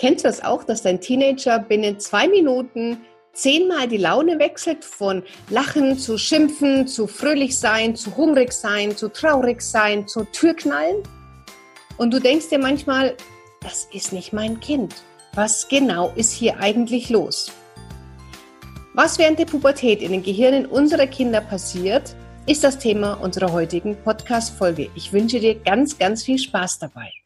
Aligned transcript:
Kennst 0.00 0.24
du 0.24 0.28
das 0.28 0.42
auch, 0.42 0.64
dass 0.64 0.80
dein 0.80 0.98
Teenager 0.98 1.58
binnen 1.58 2.00
zwei 2.00 2.26
Minuten 2.26 3.02
zehnmal 3.34 3.86
die 3.86 3.98
Laune 3.98 4.38
wechselt 4.38 4.82
von 4.82 5.22
Lachen 5.50 5.98
zu 5.98 6.16
Schimpfen, 6.16 6.88
zu 6.88 7.06
fröhlich 7.06 7.58
sein, 7.58 7.94
zu 7.94 8.16
hungrig 8.16 8.50
sein, 8.54 8.96
zu 8.96 9.10
traurig 9.10 9.60
sein, 9.60 10.08
zu 10.08 10.24
Türknallen? 10.24 11.02
Und 11.98 12.14
du 12.14 12.18
denkst 12.18 12.48
dir 12.48 12.58
manchmal, 12.58 13.14
das 13.60 13.88
ist 13.92 14.14
nicht 14.14 14.32
mein 14.32 14.58
Kind. 14.60 14.94
Was 15.34 15.68
genau 15.68 16.12
ist 16.16 16.32
hier 16.32 16.58
eigentlich 16.60 17.10
los? 17.10 17.52
Was 18.94 19.18
während 19.18 19.38
der 19.38 19.44
Pubertät 19.44 20.00
in 20.00 20.12
den 20.12 20.22
Gehirnen 20.22 20.64
unserer 20.64 21.08
Kinder 21.08 21.42
passiert, 21.42 22.16
ist 22.46 22.64
das 22.64 22.78
Thema 22.78 23.20
unserer 23.20 23.52
heutigen 23.52 23.94
Podcast-Folge. 24.02 24.88
Ich 24.94 25.12
wünsche 25.12 25.40
dir 25.40 25.56
ganz, 25.56 25.98
ganz 25.98 26.22
viel 26.22 26.38
Spaß 26.38 26.78
dabei. 26.78 27.19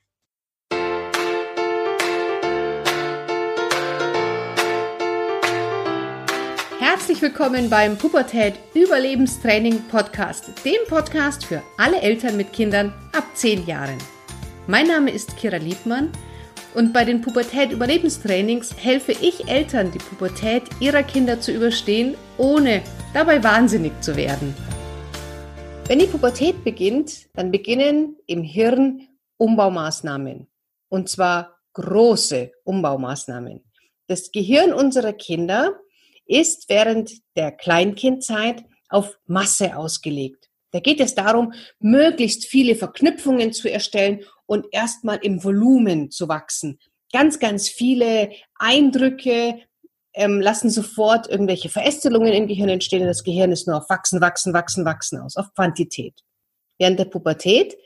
Herzlich 7.05 7.21
willkommen 7.21 7.69
beim 7.69 7.99
Pubertät 7.99 8.55
Überlebenstraining 8.73 9.89
Podcast, 9.91 10.51
dem 10.65 10.89
Podcast 10.89 11.45
für 11.45 11.63
alle 11.77 12.01
Eltern 12.01 12.39
mit 12.39 12.51
Kindern 12.55 12.95
ab 13.13 13.25
10 13.35 13.67
Jahren. 13.67 13.99
Mein 14.67 14.87
Name 14.87 15.11
ist 15.11 15.37
Kira 15.37 15.59
Liebmann 15.59 16.11
und 16.73 16.95
bei 16.95 17.05
den 17.05 17.21
Pubertät 17.21 17.73
Überlebenstrainings 17.73 18.75
helfe 18.79 19.13
ich 19.13 19.47
Eltern, 19.49 19.93
die 19.93 19.99
Pubertät 19.99 20.63
ihrer 20.81 21.03
Kinder 21.03 21.39
zu 21.43 21.53
überstehen, 21.53 22.15
ohne 22.39 22.81
dabei 23.13 23.45
wahnsinnig 23.45 23.93
zu 24.01 24.17
werden. 24.17 24.57
Wenn 25.87 25.99
die 25.99 26.07
Pubertät 26.07 26.65
beginnt, 26.65 27.29
dann 27.35 27.51
beginnen 27.51 28.17
im 28.27 28.43
Hirn 28.43 29.09
Umbaumaßnahmen. 29.37 30.47
Und 30.89 31.11
zwar 31.11 31.61
große 31.75 32.51
Umbaumaßnahmen. 32.65 33.63
Das 34.07 34.33
Gehirn 34.33 34.73
unserer 34.73 35.13
Kinder 35.13 35.79
ist 36.27 36.69
während 36.69 37.13
der 37.37 37.53
Kleinkindzeit 37.53 38.65
auf 38.89 39.19
Masse 39.27 39.77
ausgelegt. 39.77 40.49
Da 40.73 40.81
geht 40.81 41.01
es 41.01 41.15
darum, 41.15 41.53
möglichst 41.79 42.47
viele 42.47 42.75
Verknüpfungen 42.75 43.53
zu 43.53 43.71
erstellen 43.71 44.25
und 44.47 44.67
erstmal 44.73 45.19
im 45.23 45.45
Volumen 45.45 46.11
zu 46.11 46.29
wachsen. 46.29 46.81
Ganz, 47.13 47.39
ganz 47.39 47.69
viele 47.69 48.31
Eindrücke 48.59 49.61
ähm, 50.15 50.41
lassen 50.41 50.71
sofort 50.71 51.29
irgendwelche 51.29 51.69
Verästelungen 51.69 52.33
im 52.33 52.49
Gehirn 52.49 52.69
entstehen. 52.69 53.07
Das 53.07 53.23
Gehirn 53.23 53.53
ist 53.53 53.67
nur 53.67 53.77
auf 53.77 53.89
Wachsen, 53.89 54.21
Wachsen, 54.21 54.53
Wachsen, 54.53 54.85
Wachsen 54.85 55.21
aus, 55.21 55.37
auf 55.37 55.53
Quantität. 55.55 56.15
Während 56.79 56.99
der 56.99 57.05
Pubertät 57.05 57.77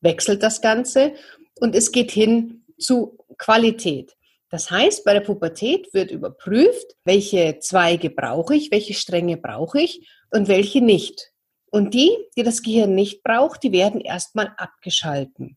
wechselt 0.00 0.42
das 0.42 0.60
Ganze 0.60 1.14
und 1.60 1.74
es 1.74 1.92
geht 1.92 2.10
hin 2.10 2.64
zu 2.78 3.18
Qualität. 3.38 4.16
Das 4.52 4.70
heißt, 4.70 5.06
bei 5.06 5.14
der 5.14 5.22
Pubertät 5.22 5.94
wird 5.94 6.10
überprüft, 6.10 6.94
welche 7.04 7.58
Zweige 7.60 8.10
brauche 8.10 8.54
ich, 8.54 8.70
welche 8.70 8.92
Stränge 8.92 9.38
brauche 9.38 9.80
ich 9.80 10.06
und 10.30 10.46
welche 10.46 10.82
nicht. 10.82 11.32
Und 11.70 11.94
die, 11.94 12.10
die 12.36 12.42
das 12.42 12.60
Gehirn 12.60 12.94
nicht 12.94 13.22
braucht, 13.22 13.62
die 13.62 13.72
werden 13.72 14.02
erstmal 14.02 14.52
abgeschalten. 14.58 15.56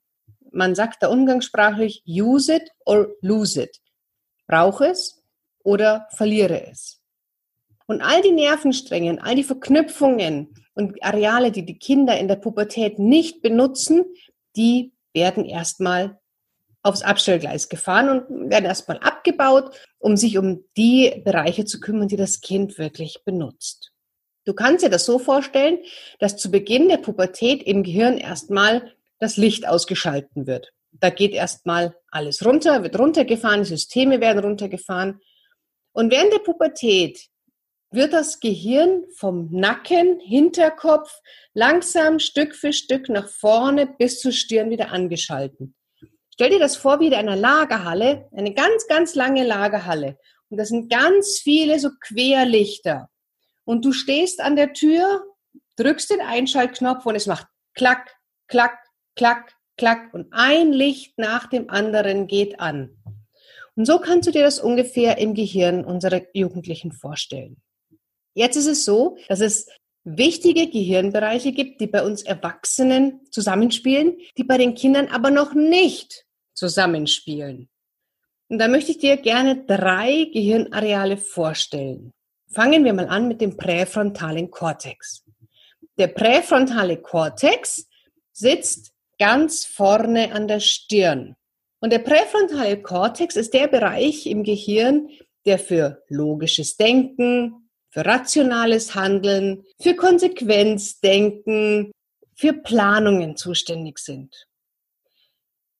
Man 0.49 0.75
sagt 0.75 1.03
da 1.03 1.09
umgangssprachlich 1.09 2.03
use 2.07 2.55
it 2.55 2.71
or 2.85 3.09
lose 3.19 3.63
it. 3.63 3.81
Brauche 4.47 4.85
es 4.85 5.21
oder 5.61 6.07
verliere 6.11 6.65
es. 6.71 7.01
Und 7.87 8.01
all 8.01 8.21
die 8.21 8.31
Nervenstränge, 8.31 9.21
all 9.21 9.35
die 9.35 9.43
Verknüpfungen 9.43 10.55
und 10.73 11.03
Areale, 11.03 11.51
die 11.51 11.65
die 11.65 11.77
Kinder 11.77 12.17
in 12.17 12.29
der 12.29 12.37
Pubertät 12.37 12.97
nicht 12.97 13.41
benutzen, 13.41 14.05
die 14.55 14.93
werden 15.13 15.43
erstmal 15.43 16.17
aufs 16.85 17.01
Abstellgleis 17.01 17.67
gefahren 17.67 18.09
und 18.09 18.49
werden 18.51 18.65
erstmal 18.65 18.99
abgebaut, 18.99 19.75
um 19.97 20.15
sich 20.15 20.37
um 20.37 20.63
die 20.77 21.19
Bereiche 21.25 21.65
zu 21.65 21.79
kümmern, 21.79 22.07
die 22.07 22.15
das 22.15 22.41
Kind 22.41 22.77
wirklich 22.77 23.23
benutzt. 23.25 23.91
Du 24.45 24.53
kannst 24.53 24.85
dir 24.85 24.91
das 24.91 25.05
so 25.05 25.17
vorstellen, 25.17 25.79
dass 26.19 26.37
zu 26.37 26.51
Beginn 26.51 26.87
der 26.87 26.97
Pubertät 26.97 27.63
im 27.63 27.81
Gehirn 27.81 28.19
erstmal 28.19 28.93
das 29.17 29.35
Licht 29.35 29.67
ausgeschalten 29.67 30.45
wird. 30.45 30.73
Da 30.91 31.09
geht 31.09 31.33
erstmal 31.33 31.95
alles 32.09 32.45
runter, 32.45 32.83
wird 32.83 32.99
runtergefahren, 32.99 33.63
die 33.63 33.69
Systeme 33.69 34.21
werden 34.21 34.43
runtergefahren. 34.43 35.19
Und 35.91 36.11
während 36.11 36.33
der 36.33 36.39
Pubertät 36.39 37.19
wird 37.89 38.13
das 38.13 38.39
Gehirn 38.39 39.05
vom 39.15 39.49
Nacken, 39.51 40.19
Hinterkopf 40.19 41.19
langsam 41.55 42.19
Stück 42.19 42.53
für 42.55 42.73
Stück 42.73 43.09
nach 43.09 43.27
vorne 43.27 43.87
bis 43.87 44.19
zur 44.19 44.31
Stirn 44.31 44.69
wieder 44.69 44.91
angeschalten. 44.91 45.74
Stell 46.35 46.49
dir 46.49 46.59
das 46.59 46.75
vor 46.75 46.99
wie 46.99 47.07
in 47.07 47.13
einer 47.13 47.37
Lagerhalle, 47.37 48.27
eine 48.35 48.53
ganz, 48.53 48.87
ganz 48.87 49.15
lange 49.15 49.45
Lagerhalle. 49.45 50.17
Und 50.49 50.57
das 50.57 50.67
sind 50.67 50.89
ganz 50.89 51.39
viele 51.39 51.79
so 51.79 51.91
Querlichter. 52.01 53.09
Und 53.63 53.85
du 53.85 53.93
stehst 53.93 54.41
an 54.41 54.57
der 54.57 54.73
Tür, 54.73 55.23
drückst 55.77 56.09
den 56.09 56.19
Einschaltknopf 56.19 57.05
und 57.05 57.15
es 57.15 57.25
macht 57.25 57.47
klack, 57.73 58.13
klack, 58.47 58.77
klack, 59.15 59.55
klack. 59.77 60.13
Und 60.13 60.27
ein 60.31 60.73
Licht 60.73 61.17
nach 61.17 61.47
dem 61.47 61.69
anderen 61.69 62.27
geht 62.27 62.59
an. 62.59 62.97
Und 63.75 63.85
so 63.85 63.99
kannst 63.99 64.27
du 64.27 64.31
dir 64.31 64.43
das 64.43 64.59
ungefähr 64.59 65.17
im 65.17 65.35
Gehirn 65.35 65.85
unserer 65.85 66.21
Jugendlichen 66.33 66.91
vorstellen. 66.91 67.61
Jetzt 68.33 68.57
ist 68.57 68.67
es 68.67 68.83
so, 68.83 69.17
dass 69.29 69.39
es 69.39 69.69
wichtige 70.03 70.69
Gehirnbereiche 70.69 71.53
gibt, 71.53 71.79
die 71.79 71.87
bei 71.87 72.03
uns 72.03 72.23
Erwachsenen 72.23 73.21
zusammenspielen, 73.31 74.17
die 74.37 74.43
bei 74.43 74.57
den 74.57 74.75
Kindern 74.75 75.07
aber 75.07 75.31
noch 75.31 75.53
nicht 75.53 76.24
zusammenspielen. 76.55 77.69
Und 78.47 78.59
da 78.59 78.67
möchte 78.67 78.91
ich 78.91 78.99
dir 78.99 79.17
gerne 79.17 79.65
drei 79.65 80.29
Gehirnareale 80.33 81.17
vorstellen. 81.17 82.13
Fangen 82.51 82.83
wir 82.83 82.93
mal 82.93 83.07
an 83.07 83.27
mit 83.27 83.41
dem 83.41 83.57
präfrontalen 83.57 84.49
Kortex. 84.49 85.23
Der 85.97 86.07
präfrontale 86.07 86.97
Kortex 86.97 87.87
sitzt 88.31 88.91
ganz 89.17 89.65
vorne 89.65 90.33
an 90.33 90.47
der 90.47 90.59
Stirn. 90.59 91.35
Und 91.79 91.91
der 91.91 91.99
präfrontale 91.99 92.81
Kortex 92.81 93.35
ist 93.35 93.53
der 93.53 93.67
Bereich 93.67 94.25
im 94.25 94.43
Gehirn, 94.43 95.09
der 95.45 95.59
für 95.59 96.03
logisches 96.09 96.77
Denken, 96.77 97.69
für 97.89 98.05
rationales 98.05 98.95
Handeln, 98.95 99.63
für 99.79 99.95
Konsequenzdenken, 99.95 101.91
für 102.35 102.53
Planungen 102.53 103.37
zuständig 103.37 103.99
sind. 103.99 104.47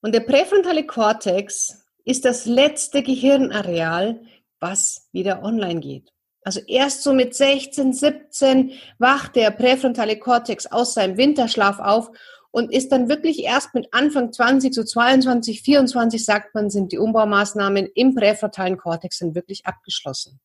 Und 0.05 0.13
der 0.13 0.19
präfrontale 0.19 0.85
Kortex 0.85 1.83
ist 2.03 2.25
das 2.25 2.45
letzte 2.45 3.01
Gehirnareal, 3.01 4.21
was 4.59 5.09
wieder 5.13 5.41
online 5.41 5.79
geht. 5.79 6.13
Also 6.43 6.59
erst 6.67 7.01
so 7.01 7.11
mit 7.11 7.33
16, 7.33 7.91
17 7.91 8.73
wacht 8.99 9.35
der 9.35 9.49
präfrontale 9.49 10.19
Kortex 10.19 10.67
aus 10.67 10.93
seinem 10.93 11.17
Winterschlaf 11.17 11.79
auf 11.79 12.11
und 12.51 12.71
ist 12.71 12.91
dann 12.91 13.09
wirklich 13.09 13.39
erst 13.39 13.73
mit 13.73 13.88
Anfang 13.95 14.31
20, 14.31 14.75
so 14.75 14.83
22, 14.83 15.63
24, 15.63 16.23
sagt 16.23 16.53
man, 16.53 16.69
sind 16.69 16.91
die 16.91 16.99
Umbaumaßnahmen 16.99 17.87
im 17.95 18.13
präfrontalen 18.13 18.77
Kortex 18.77 19.17
dann 19.17 19.33
wirklich 19.33 19.66
abgeschlossen. 19.66 20.39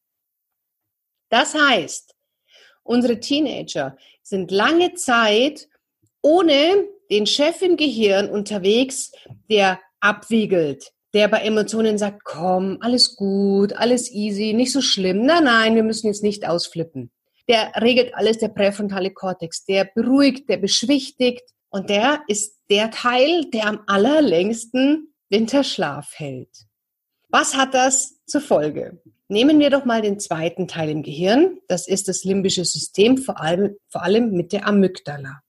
Das 1.28 1.54
heißt, 1.54 2.14
unsere 2.82 3.20
Teenager 3.20 3.98
sind 4.22 4.52
lange 4.52 4.94
Zeit 4.94 5.68
ohne 6.22 6.88
den 7.10 7.26
Chef 7.26 7.60
im 7.62 7.76
Gehirn 7.76 8.28
unterwegs, 8.30 9.12
der 9.50 9.80
abwiegelt, 10.00 10.92
der 11.12 11.28
bei 11.28 11.38
Emotionen 11.40 11.98
sagt, 11.98 12.24
komm, 12.24 12.78
alles 12.80 13.16
gut, 13.16 13.72
alles 13.74 14.10
easy, 14.10 14.52
nicht 14.52 14.72
so 14.72 14.80
schlimm. 14.80 15.24
Nein, 15.24 15.44
nein, 15.44 15.74
wir 15.74 15.82
müssen 15.82 16.06
jetzt 16.06 16.22
nicht 16.22 16.46
ausflippen. 16.48 17.10
Der 17.48 17.72
regelt 17.80 18.14
alles, 18.14 18.38
der 18.38 18.48
präfrontale 18.48 19.10
Kortex, 19.10 19.64
der 19.64 19.84
beruhigt, 19.84 20.48
der 20.48 20.58
beschwichtigt 20.58 21.42
und 21.68 21.90
der 21.90 22.20
ist 22.28 22.56
der 22.70 22.90
Teil, 22.90 23.44
der 23.52 23.66
am 23.66 23.80
allerlängsten 23.86 25.12
Winterschlaf 25.30 26.12
hält. 26.14 26.66
Was 27.28 27.56
hat 27.56 27.74
das 27.74 28.20
zur 28.26 28.40
Folge? 28.40 29.00
Nehmen 29.28 29.60
wir 29.60 29.70
doch 29.70 29.84
mal 29.84 30.02
den 30.02 30.18
zweiten 30.18 30.66
Teil 30.66 30.90
im 30.90 31.02
Gehirn. 31.02 31.58
Das 31.68 31.86
ist 31.86 32.08
das 32.08 32.24
limbische 32.24 32.64
System, 32.64 33.18
vor 33.18 33.40
allem, 33.40 33.76
vor 33.88 34.02
allem 34.02 34.32
mit 34.32 34.52
der 34.52 34.66
Amygdala. 34.66 35.40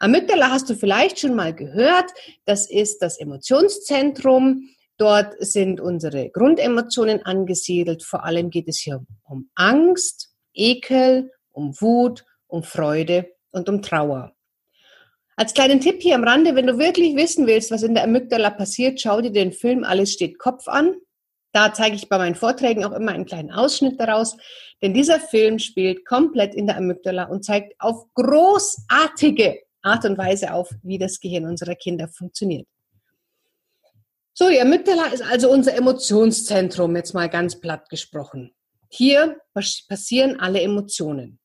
Amygdala 0.00 0.50
hast 0.50 0.70
du 0.70 0.74
vielleicht 0.74 1.18
schon 1.18 1.34
mal 1.34 1.54
gehört. 1.54 2.12
Das 2.44 2.70
ist 2.70 3.02
das 3.02 3.18
Emotionszentrum. 3.18 4.68
Dort 4.96 5.34
sind 5.40 5.80
unsere 5.80 6.30
Grundemotionen 6.30 7.24
angesiedelt. 7.24 8.02
Vor 8.02 8.24
allem 8.24 8.50
geht 8.50 8.68
es 8.68 8.78
hier 8.78 9.04
um 9.24 9.50
Angst, 9.54 10.30
Ekel, 10.54 11.30
um 11.50 11.74
Wut, 11.80 12.24
um 12.46 12.62
Freude 12.62 13.28
und 13.50 13.68
um 13.68 13.82
Trauer. 13.82 14.32
Als 15.36 15.54
kleinen 15.54 15.80
Tipp 15.80 16.02
hier 16.02 16.16
am 16.16 16.24
Rande, 16.24 16.56
wenn 16.56 16.66
du 16.66 16.78
wirklich 16.78 17.14
wissen 17.14 17.46
willst, 17.46 17.70
was 17.70 17.84
in 17.84 17.94
der 17.94 18.04
Amygdala 18.04 18.50
passiert, 18.50 19.00
schau 19.00 19.20
dir 19.20 19.30
den 19.30 19.52
Film 19.52 19.84
Alles 19.84 20.12
steht 20.12 20.38
Kopf 20.38 20.66
an. 20.66 20.96
Da 21.52 21.72
zeige 21.72 21.96
ich 21.96 22.08
bei 22.08 22.18
meinen 22.18 22.34
Vorträgen 22.34 22.84
auch 22.84 22.92
immer 22.92 23.12
einen 23.12 23.24
kleinen 23.24 23.50
Ausschnitt 23.50 23.98
daraus, 24.00 24.36
denn 24.82 24.94
dieser 24.94 25.18
Film 25.18 25.58
spielt 25.58 26.04
komplett 26.04 26.54
in 26.54 26.66
der 26.66 26.76
Amygdala 26.76 27.24
und 27.24 27.44
zeigt 27.44 27.74
auf 27.80 28.04
großartige 28.14 29.60
Art 29.88 30.04
und 30.04 30.18
Weise 30.18 30.52
auf, 30.52 30.70
wie 30.82 30.98
das 30.98 31.20
Gehirn 31.20 31.46
unserer 31.46 31.74
Kinder 31.74 32.08
funktioniert. 32.08 32.66
So, 34.34 34.48
die 34.48 34.60
Amygdala 34.60 35.06
ist 35.06 35.22
also 35.22 35.50
unser 35.50 35.74
Emotionszentrum, 35.74 36.94
jetzt 36.94 37.12
mal 37.12 37.28
ganz 37.28 37.58
platt 37.58 37.88
gesprochen. 37.88 38.54
Hier 38.88 39.36
passieren 39.88 40.38
alle 40.38 40.60
Emotionen. 40.62 41.40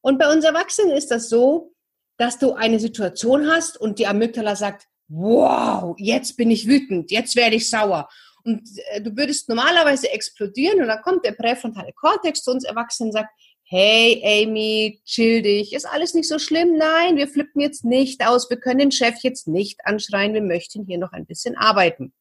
Und 0.00 0.18
bei 0.18 0.32
uns 0.32 0.44
Erwachsenen 0.44 0.96
ist 0.96 1.10
das 1.10 1.28
so, 1.28 1.74
dass 2.16 2.38
du 2.38 2.54
eine 2.54 2.80
Situation 2.80 3.48
hast 3.48 3.78
und 3.78 3.98
die 3.98 4.06
Amygdala 4.06 4.56
sagt, 4.56 4.86
wow, 5.08 5.94
jetzt 5.98 6.36
bin 6.36 6.50
ich 6.50 6.66
wütend, 6.66 7.10
jetzt 7.10 7.36
werde 7.36 7.56
ich 7.56 7.68
sauer. 7.68 8.08
Und 8.44 8.62
äh, 8.90 9.00
du 9.00 9.16
würdest 9.16 9.48
normalerweise 9.48 10.10
explodieren 10.10 10.80
und 10.80 10.88
dann 10.88 11.02
kommt 11.02 11.24
der 11.24 11.32
präfrontale 11.32 11.92
Kortex 11.92 12.42
zu 12.42 12.50
uns 12.50 12.64
Erwachsenen 12.64 13.10
und 13.10 13.12
sagt, 13.12 13.30
hey 13.72 14.20
Amy, 14.22 15.00
chill 15.06 15.40
dich, 15.40 15.72
ist 15.72 15.86
alles 15.86 16.12
nicht 16.12 16.28
so 16.28 16.38
schlimm. 16.38 16.76
Nein, 16.76 17.16
wir 17.16 17.26
flippen 17.26 17.62
jetzt 17.62 17.86
nicht 17.86 18.22
aus, 18.22 18.50
wir 18.50 18.58
können 18.58 18.80
den 18.80 18.92
Chef 18.92 19.14
jetzt 19.22 19.48
nicht 19.48 19.86
anschreien, 19.86 20.34
wir 20.34 20.42
möchten 20.42 20.84
hier 20.84 20.98
noch 20.98 21.12
ein 21.12 21.24
bisschen 21.24 21.56
arbeiten. 21.56 22.12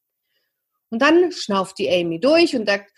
Und 0.92 1.02
dann 1.02 1.34
schnauft 1.34 1.78
die 1.78 1.90
Amy 1.90 2.22
durch 2.22 2.56
und 2.56 2.68
sagt, 2.68 2.94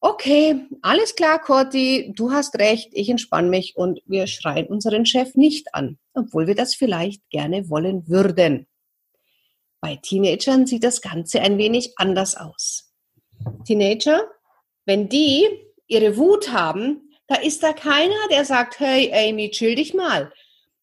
okay, 0.00 0.66
alles 0.80 1.16
klar, 1.16 1.38
Corti, 1.38 2.14
du 2.16 2.32
hast 2.32 2.58
recht, 2.58 2.88
ich 2.92 3.10
entspanne 3.10 3.50
mich 3.50 3.76
und 3.76 4.00
wir 4.06 4.26
schreien 4.26 4.68
unseren 4.68 5.04
Chef 5.04 5.34
nicht 5.34 5.74
an, 5.74 5.98
obwohl 6.14 6.46
wir 6.46 6.54
das 6.54 6.74
vielleicht 6.74 7.28
gerne 7.28 7.68
wollen 7.68 8.08
würden. 8.08 8.66
Bei 9.82 9.96
Teenagern 9.96 10.66
sieht 10.66 10.82
das 10.82 11.02
Ganze 11.02 11.42
ein 11.42 11.58
wenig 11.58 11.92
anders 11.96 12.38
aus. 12.38 12.90
Teenager, 13.66 14.22
wenn 14.86 15.10
die 15.10 15.46
ihre 15.86 16.16
Wut 16.16 16.52
haben, 16.52 17.07
da 17.28 17.36
ist 17.36 17.62
da 17.62 17.72
keiner, 17.72 18.16
der 18.30 18.44
sagt, 18.44 18.80
hey 18.80 19.12
Amy, 19.12 19.50
chill 19.50 19.74
dich 19.74 19.94
mal. 19.94 20.32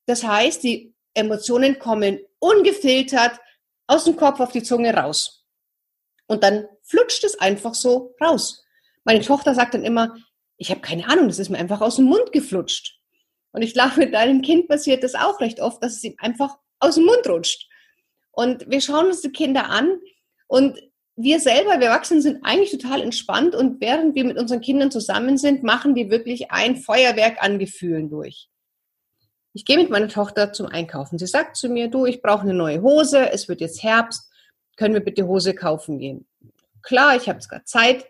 Das 0.06 0.24
heißt, 0.24 0.64
die 0.64 0.94
Emotionen 1.16 1.80
kommen 1.80 2.20
ungefiltert 2.40 3.40
aus 3.88 4.06
dem 4.06 4.16
Kopf 4.16 4.40
auf 4.40 4.52
die 4.52 4.64
Zunge 4.64 4.94
raus. 4.94 5.44
Und 6.28 6.44
dann 6.44 6.68
flutscht 6.84 7.24
es 7.24 7.40
einfach 7.40 7.74
so 7.74 8.16
raus. 8.22 8.64
Meine 9.04 9.22
Tochter 9.22 9.54
sagt 9.56 9.74
dann 9.74 9.84
immer, 9.84 10.16
ich 10.58 10.70
habe 10.70 10.82
keine 10.82 11.08
Ahnung, 11.08 11.28
das 11.28 11.40
ist 11.40 11.50
mir 11.50 11.58
einfach 11.58 11.82
aus 11.82 11.98
dem 11.98 12.06
Mund 12.06 12.32
geflutscht. 12.32 13.00
Und 13.52 13.62
ich 13.62 13.74
glaube, 13.74 13.98
mit 13.98 14.14
deinem 14.14 14.42
Kind 14.42 14.68
passiert 14.68 15.04
das 15.04 15.16
auch 15.16 15.40
recht 15.40 15.60
oft, 15.60 15.84
dass 15.84 15.94
es 15.94 16.04
ihm 16.04 16.16
einfach 16.18 16.58
aus 16.80 16.96
dem 16.96 17.06
Mund 17.06 17.28
rutscht. 17.28 17.68
Und 18.32 18.70
wir 18.70 18.82
schauen 18.82 19.08
uns 19.08 19.22
die 19.22 19.32
Kinder 19.32 19.70
an 19.70 20.00
und 20.48 20.80
wir 21.18 21.40
selber, 21.40 21.80
wir 21.80 21.88
Erwachsenen, 21.88 22.22
sind 22.22 22.44
eigentlich 22.44 22.72
total 22.72 23.02
entspannt 23.02 23.56
und 23.56 23.80
während 23.80 24.16
wir 24.16 24.26
mit 24.26 24.38
unseren 24.38 24.62
Kindern 24.62 24.92
zusammen 24.92 25.38
sind, 25.38 25.64
machen 25.64 25.96
wir 25.96 26.10
wirklich 26.10 26.52
ein 26.52 26.76
Feuerwerk 26.76 27.42
an 27.42 27.58
Gefühlen 27.58 28.10
durch. 28.10 28.50
Ich 29.54 29.64
gehe 29.64 29.78
mit 29.78 29.90
meiner 29.90 30.10
Tochter 30.10 30.52
zum 30.52 30.68
Einkaufen. 30.68 31.18
Sie 31.18 31.28
sagt 31.28 31.56
zu 31.56 31.70
mir, 31.70 31.88
du, 31.88 32.06
ich 32.06 32.22
brauche 32.22 32.42
eine 32.42 32.54
neue 32.54 32.82
Hose, 32.82 33.32
es 33.32 33.48
wird 33.48 33.62
jetzt 33.62 33.82
Herbst, 33.84 34.30
können 34.76 34.94
wir 34.94 35.02
bitte 35.02 35.28
Hose 35.28 35.56
kaufen 35.56 36.00
gehen? 36.00 36.28
Klar, 36.82 37.16
ich 37.16 37.30
habe 37.30 37.38
jetzt 37.38 37.48
gerade 37.48 37.64
Zeit 37.64 38.06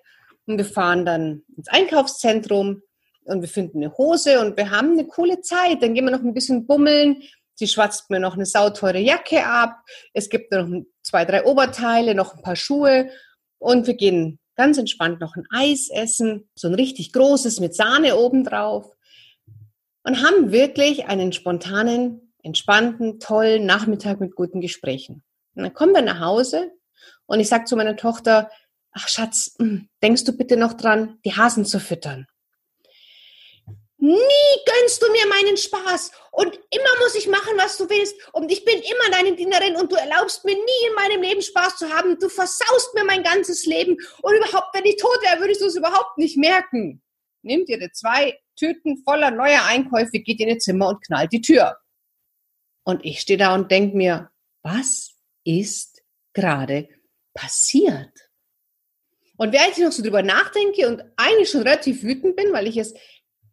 und 0.48 0.58
wir 0.58 0.66
fahren 0.66 1.06
dann 1.06 1.44
ins 1.56 1.68
Einkaufszentrum 1.68 2.82
und 3.26 3.42
wir 3.42 3.50
finden 3.50 3.84
eine 3.84 3.96
Hose 3.96 4.40
und 4.40 4.58
wir 4.58 4.72
haben 4.72 4.94
eine 4.94 5.06
coole 5.06 5.42
Zeit. 5.42 5.84
Dann 5.84 5.94
gehen 5.94 6.06
wir 6.06 6.12
noch 6.12 6.24
ein 6.24 6.34
bisschen 6.34 6.66
bummeln, 6.66 7.22
Sie 7.56 7.68
schwatzt 7.68 8.10
mir 8.10 8.20
noch 8.20 8.36
eine 8.36 8.46
sauteure 8.46 8.98
Jacke 8.98 9.46
ab. 9.46 9.78
Es 10.14 10.30
gibt 10.30 10.52
noch 10.52 10.68
zwei, 11.02 11.26
drei 11.26 11.46
Oberteile, 11.46 12.14
noch 12.14 12.36
ein 12.36 12.42
paar 12.42 12.56
Schuhe. 12.56 13.10
Und 13.58 13.88
wir 13.88 13.96
gehen 13.96 14.40
ganz 14.56 14.78
entspannt 14.78 15.22
noch 15.22 15.36
ein 15.36 15.48
Eis 15.50 15.90
essen. 15.90 16.50
So 16.56 16.68
ein 16.68 16.76
richtig 16.76 17.14
großes 17.14 17.60
mit 17.60 17.74
Sahne 17.74 18.18
obendrauf. 18.18 18.92
Und 20.04 20.24
haben 20.24 20.52
wirklich 20.52 21.08
einen 21.08 21.34
spontanen, 21.34 22.34
entspannten, 22.44 23.20
tollen 23.20 23.66
Nachmittag 23.66 24.20
mit 24.20 24.36
guten 24.36 24.62
Gesprächen. 24.62 25.24
Und 25.56 25.64
dann 25.64 25.74
kommen 25.74 25.94
wir 25.94 26.04
nach 26.04 26.20
Hause 26.20 26.72
und 27.26 27.40
ich 27.40 27.48
sage 27.48 27.66
zu 27.66 27.76
meiner 27.76 27.96
Tochter, 27.96 28.52
ach 28.92 29.08
Schatz, 29.08 29.56
hm, 29.58 29.90
denkst 30.04 30.26
du 30.26 30.38
bitte 30.38 30.58
noch 30.58 30.74
dran, 30.74 31.18
die 31.26 31.36
Hasen 31.36 31.66
zu 31.66 31.80
füttern? 31.80 32.28
Nie 33.98 34.14
gönnst 34.66 35.02
du 35.02 35.10
mir 35.12 35.26
meinen 35.28 35.56
Spaß 35.56 36.12
und 36.32 36.54
immer 36.54 37.00
muss 37.00 37.16
ich 37.16 37.28
machen, 37.28 37.54
was 37.58 37.78
du 37.78 37.90
willst 37.90 38.16
und 38.34 38.52
ich 38.52 38.66
bin 38.66 38.76
immer 38.76 39.10
deine 39.12 39.36
Dienerin 39.36 39.78
und 39.78 39.92
du 39.92 39.96
erlaubst 39.96 40.44
mir 40.44 40.56
nie 40.56 40.88
in 40.90 40.96
meinem 40.96 41.22
Leben 41.22 41.42
Spaß 41.42 41.78
zu 41.78 41.90
haben. 41.90 42.20
Du 42.20 42.28
versaust 42.28 42.94
mir 42.94 43.06
mein 43.06 43.24
ganzes 43.24 43.66
Leben 43.66 43.98
und 44.22 44.36
überhaupt, 44.36 44.76
wenn 44.76 44.86
ich 44.86 44.98
tot 44.98 45.18
wäre, 45.22 45.40
würdest 45.40 45.62
du 45.62 45.68
es 45.68 45.76
überhaupt 45.76 46.18
nicht 46.18 46.38
merken. 46.38 47.02
Nehmt 47.42 47.70
ihr 47.70 47.92
zwei 47.94 48.38
Tüten 48.58 49.02
voller 49.04 49.32
neuer 49.32 49.64
Einkäufe, 49.66 50.20
geht 50.20 50.42
in 50.42 50.50
ihr 50.50 50.60
Zimmer 50.60 50.90
und 50.90 51.02
knallt 51.06 51.32
die 51.32 51.42
Tür. 51.42 51.78
Und 52.84 53.04
ich 53.06 53.22
stehe 53.22 53.38
da 53.38 53.56
und 53.56 53.72
denke 53.72 53.96
mir, 53.96 54.30
was 54.62 55.16
ist 55.44 56.04
gerade 56.34 56.90
passiert? 57.34 58.12
Und 59.38 59.52
während 59.52 59.78
ich 59.78 59.84
noch 59.84 59.92
so 59.92 60.02
drüber 60.02 60.24
nachdenke 60.24 60.88
und 60.88 61.04
eigentlich 61.18 61.50
schon 61.50 61.64
relativ 61.64 62.04
wütend 62.04 62.36
bin, 62.36 62.54
weil 62.54 62.68
ich 62.68 62.78
es 62.78 62.94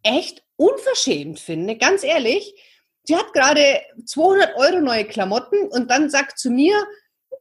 echt 0.03 0.43
unverschämt 0.55 1.39
finde, 1.39 1.77
ganz 1.77 2.03
ehrlich. 2.03 2.53
Sie 3.05 3.15
hat 3.15 3.33
gerade 3.33 3.81
200 4.05 4.55
Euro 4.55 4.79
neue 4.79 5.05
Klamotten 5.05 5.67
und 5.67 5.89
dann 5.89 6.09
sagt 6.09 6.39
zu 6.39 6.49
mir, 6.49 6.75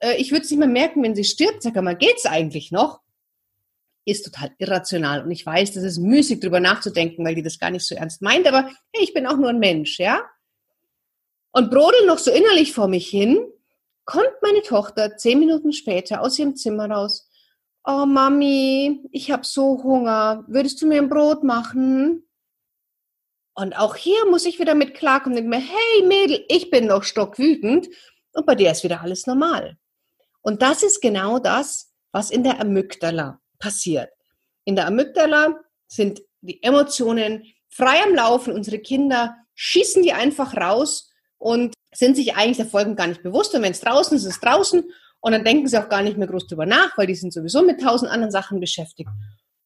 äh, 0.00 0.16
ich 0.16 0.32
würde 0.32 0.44
es 0.44 0.50
nicht 0.50 0.58
mehr 0.58 0.68
merken, 0.68 1.02
wenn 1.02 1.14
sie 1.14 1.24
stirbt. 1.24 1.62
Sag 1.62 1.76
mal, 1.76 1.96
geht's 1.96 2.26
eigentlich 2.26 2.72
noch? 2.72 3.00
Ist 4.04 4.24
total 4.24 4.50
irrational 4.58 5.22
und 5.22 5.30
ich 5.30 5.46
weiß, 5.46 5.72
das 5.72 5.84
ist 5.84 5.98
müßig, 5.98 6.40
drüber 6.40 6.58
nachzudenken, 6.58 7.24
weil 7.24 7.36
die 7.36 7.42
das 7.42 7.60
gar 7.60 7.70
nicht 7.70 7.86
so 7.86 7.94
ernst 7.94 8.20
meint. 8.20 8.48
Aber 8.48 8.64
hey, 8.92 9.04
ich 9.04 9.14
bin 9.14 9.26
auch 9.26 9.36
nur 9.36 9.50
ein 9.50 9.60
Mensch, 9.60 10.00
ja? 10.00 10.22
Und 11.52 11.70
brodel 11.70 12.06
noch 12.06 12.18
so 12.18 12.32
innerlich 12.32 12.72
vor 12.72 12.88
mich 12.88 13.08
hin, 13.08 13.46
kommt 14.04 14.32
meine 14.40 14.62
Tochter 14.62 15.16
zehn 15.16 15.38
Minuten 15.38 15.72
später 15.72 16.22
aus 16.22 16.38
ihrem 16.38 16.56
Zimmer 16.56 16.90
raus. 16.90 17.28
Oh 17.84 18.06
Mami, 18.06 19.08
ich 19.12 19.30
habe 19.30 19.44
so 19.44 19.82
Hunger. 19.82 20.44
Würdest 20.48 20.80
du 20.82 20.86
mir 20.86 21.00
ein 21.00 21.08
Brot 21.08 21.44
machen? 21.44 22.24
Und 23.54 23.74
auch 23.74 23.96
hier 23.96 24.26
muss 24.30 24.46
ich 24.46 24.58
wieder 24.58 24.74
mit 24.74 24.94
klarkommen 24.94 25.38
und 25.38 25.44
denke 25.44 25.56
mir, 25.56 25.62
hey 25.62 26.06
Mädel, 26.06 26.44
ich 26.48 26.70
bin 26.70 26.86
noch 26.86 27.02
stockwütend 27.02 27.88
und 28.32 28.46
bei 28.46 28.54
dir 28.54 28.70
ist 28.70 28.82
wieder 28.82 29.02
alles 29.02 29.26
normal. 29.26 29.76
Und 30.40 30.62
das 30.62 30.82
ist 30.82 31.00
genau 31.00 31.38
das, 31.38 31.92
was 32.12 32.30
in 32.30 32.42
der 32.42 32.60
Amygdala 32.60 33.40
passiert. 33.58 34.10
In 34.64 34.76
der 34.76 34.86
Amygdala 34.86 35.60
sind 35.86 36.22
die 36.40 36.62
Emotionen 36.62 37.44
frei 37.68 38.02
am 38.02 38.14
Laufen. 38.14 38.52
Unsere 38.52 38.78
Kinder 38.78 39.36
schießen 39.54 40.02
die 40.02 40.12
einfach 40.12 40.56
raus 40.56 41.10
und 41.38 41.74
sind 41.92 42.16
sich 42.16 42.34
eigentlich 42.34 42.56
der 42.56 42.66
Folgen 42.66 42.96
gar 42.96 43.06
nicht 43.06 43.22
bewusst. 43.22 43.54
Und 43.54 43.62
wenn 43.62 43.72
es 43.72 43.80
draußen 43.80 44.16
ist, 44.16 44.24
ist 44.24 44.34
es 44.34 44.40
draußen. 44.40 44.82
Und 45.20 45.32
dann 45.32 45.44
denken 45.44 45.68
sie 45.68 45.78
auch 45.78 45.88
gar 45.88 46.02
nicht 46.02 46.16
mehr 46.16 46.26
groß 46.26 46.46
drüber 46.46 46.66
nach, 46.66 46.96
weil 46.96 47.06
die 47.06 47.14
sind 47.14 47.32
sowieso 47.32 47.62
mit 47.62 47.80
tausend 47.80 48.10
anderen 48.10 48.32
Sachen 48.32 48.60
beschäftigt. 48.60 49.10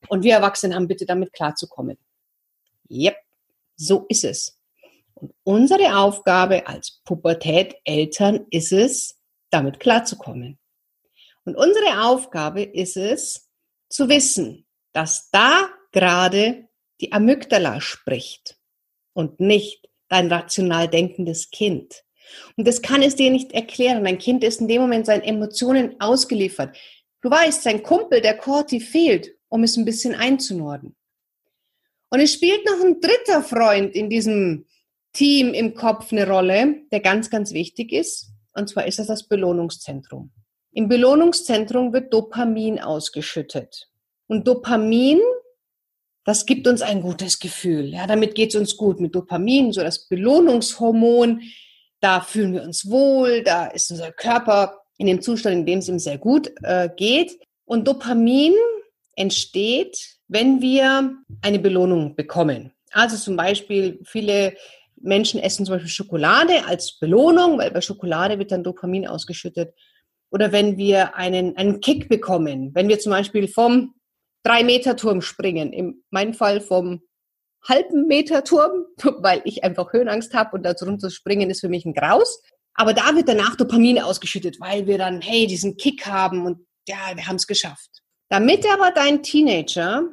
Und 0.08 0.22
wir 0.22 0.34
Erwachsenen 0.34 0.74
haben 0.74 0.88
bitte 0.88 1.06
damit 1.06 1.32
klarzukommen. 1.32 1.98
Yep. 2.90 3.16
So 3.76 4.06
ist 4.08 4.24
es. 4.24 4.58
Und 5.14 5.32
unsere 5.44 5.98
Aufgabe 5.98 6.66
als 6.66 7.00
Pubertät-Eltern 7.04 8.46
ist 8.50 8.72
es, 8.72 9.18
damit 9.50 9.80
klarzukommen. 9.80 10.58
Und 11.44 11.56
unsere 11.56 12.04
Aufgabe 12.04 12.62
ist 12.62 12.96
es, 12.96 13.48
zu 13.88 14.08
wissen, 14.08 14.66
dass 14.92 15.30
da 15.30 15.68
gerade 15.92 16.68
die 17.00 17.12
Amygdala 17.12 17.80
spricht 17.80 18.58
und 19.12 19.40
nicht 19.40 19.88
dein 20.08 20.30
rational 20.30 20.88
denkendes 20.88 21.50
Kind. 21.50 22.04
Und 22.56 22.66
das 22.66 22.82
kann 22.82 23.02
es 23.02 23.14
dir 23.14 23.30
nicht 23.30 23.52
erklären. 23.52 24.04
Dein 24.04 24.18
Kind 24.18 24.42
ist 24.42 24.60
in 24.60 24.68
dem 24.68 24.82
Moment 24.82 25.06
seinen 25.06 25.22
Emotionen 25.22 26.00
ausgeliefert. 26.00 26.76
Du 27.22 27.30
weißt, 27.30 27.62
sein 27.62 27.82
Kumpel, 27.82 28.20
der 28.20 28.36
Corti, 28.36 28.80
fehlt, 28.80 29.36
um 29.48 29.62
es 29.62 29.76
ein 29.76 29.84
bisschen 29.84 30.14
einzunorden. 30.14 30.96
Und 32.16 32.22
es 32.22 32.32
spielt 32.32 32.64
noch 32.64 32.82
ein 32.82 32.98
dritter 32.98 33.42
Freund 33.42 33.94
in 33.94 34.08
diesem 34.08 34.64
Team 35.12 35.52
im 35.52 35.74
Kopf 35.74 36.12
eine 36.12 36.26
Rolle, 36.26 36.76
der 36.90 37.00
ganz, 37.00 37.28
ganz 37.28 37.52
wichtig 37.52 37.92
ist. 37.92 38.30
Und 38.54 38.70
zwar 38.70 38.86
ist 38.86 38.98
das 38.98 39.08
das 39.08 39.28
Belohnungszentrum. 39.28 40.30
Im 40.72 40.88
Belohnungszentrum 40.88 41.92
wird 41.92 42.14
Dopamin 42.14 42.80
ausgeschüttet. 42.80 43.90
Und 44.28 44.48
Dopamin, 44.48 45.20
das 46.24 46.46
gibt 46.46 46.66
uns 46.66 46.80
ein 46.80 47.02
gutes 47.02 47.38
Gefühl. 47.38 47.92
Ja, 47.92 48.06
damit 48.06 48.34
geht 48.34 48.54
es 48.54 48.58
uns 48.58 48.78
gut. 48.78 48.98
Mit 48.98 49.14
Dopamin, 49.14 49.74
so 49.74 49.82
das 49.82 50.08
Belohnungshormon, 50.08 51.42
da 52.00 52.22
fühlen 52.22 52.54
wir 52.54 52.62
uns 52.62 52.88
wohl, 52.88 53.42
da 53.42 53.66
ist 53.66 53.90
unser 53.90 54.10
Körper 54.10 54.80
in 54.96 55.06
dem 55.06 55.20
Zustand, 55.20 55.54
in 55.54 55.66
dem 55.66 55.80
es 55.80 55.88
ihm 55.90 55.98
sehr 55.98 56.16
gut 56.16 56.50
äh, 56.62 56.88
geht. 56.96 57.38
Und 57.66 57.86
Dopamin 57.86 58.54
entsteht 59.16 60.16
wenn 60.28 60.60
wir 60.60 61.16
eine 61.42 61.58
Belohnung 61.58 62.16
bekommen. 62.16 62.72
Also 62.92 63.16
zum 63.16 63.36
Beispiel 63.36 64.00
viele 64.04 64.56
Menschen 64.96 65.40
essen 65.40 65.66
zum 65.66 65.74
Beispiel 65.74 65.90
Schokolade 65.90 66.64
als 66.66 66.98
Belohnung, 66.98 67.58
weil 67.58 67.70
bei 67.70 67.80
Schokolade 67.80 68.38
wird 68.38 68.52
dann 68.52 68.64
Dopamin 68.64 69.06
ausgeschüttet. 69.06 69.74
Oder 70.30 70.52
wenn 70.52 70.76
wir 70.76 71.14
einen, 71.14 71.56
einen 71.56 71.80
Kick 71.80 72.08
bekommen, 72.08 72.74
wenn 72.74 72.88
wir 72.88 72.98
zum 72.98 73.10
Beispiel 73.10 73.46
vom 73.46 73.94
3-Meter-Turm 74.44 75.22
springen, 75.22 75.72
in 75.72 76.02
meinem 76.10 76.34
Fall 76.34 76.60
vom 76.60 77.02
halben 77.66 78.06
Meter 78.06 78.44
Turm, 78.44 78.86
weil 79.18 79.42
ich 79.44 79.64
einfach 79.64 79.92
Höhenangst 79.92 80.34
habe 80.34 80.56
und 80.56 80.62
da 80.62 80.74
drunter 80.74 81.10
springen 81.10 81.50
ist 81.50 81.60
für 81.60 81.68
mich 81.68 81.84
ein 81.84 81.94
Graus. 81.94 82.42
Aber 82.74 82.92
da 82.92 83.14
wird 83.14 83.28
danach 83.28 83.56
Dopamin 83.56 84.00
ausgeschüttet, 84.00 84.60
weil 84.60 84.86
wir 84.86 84.98
dann, 84.98 85.20
hey, 85.20 85.46
diesen 85.46 85.76
Kick 85.76 86.06
haben 86.06 86.44
und 86.44 86.66
ja, 86.88 86.96
wir 87.14 87.26
haben 87.26 87.36
es 87.36 87.46
geschafft. 87.46 88.02
Damit 88.28 88.66
aber 88.72 88.90
dein 88.90 89.22
Teenager 89.22 90.08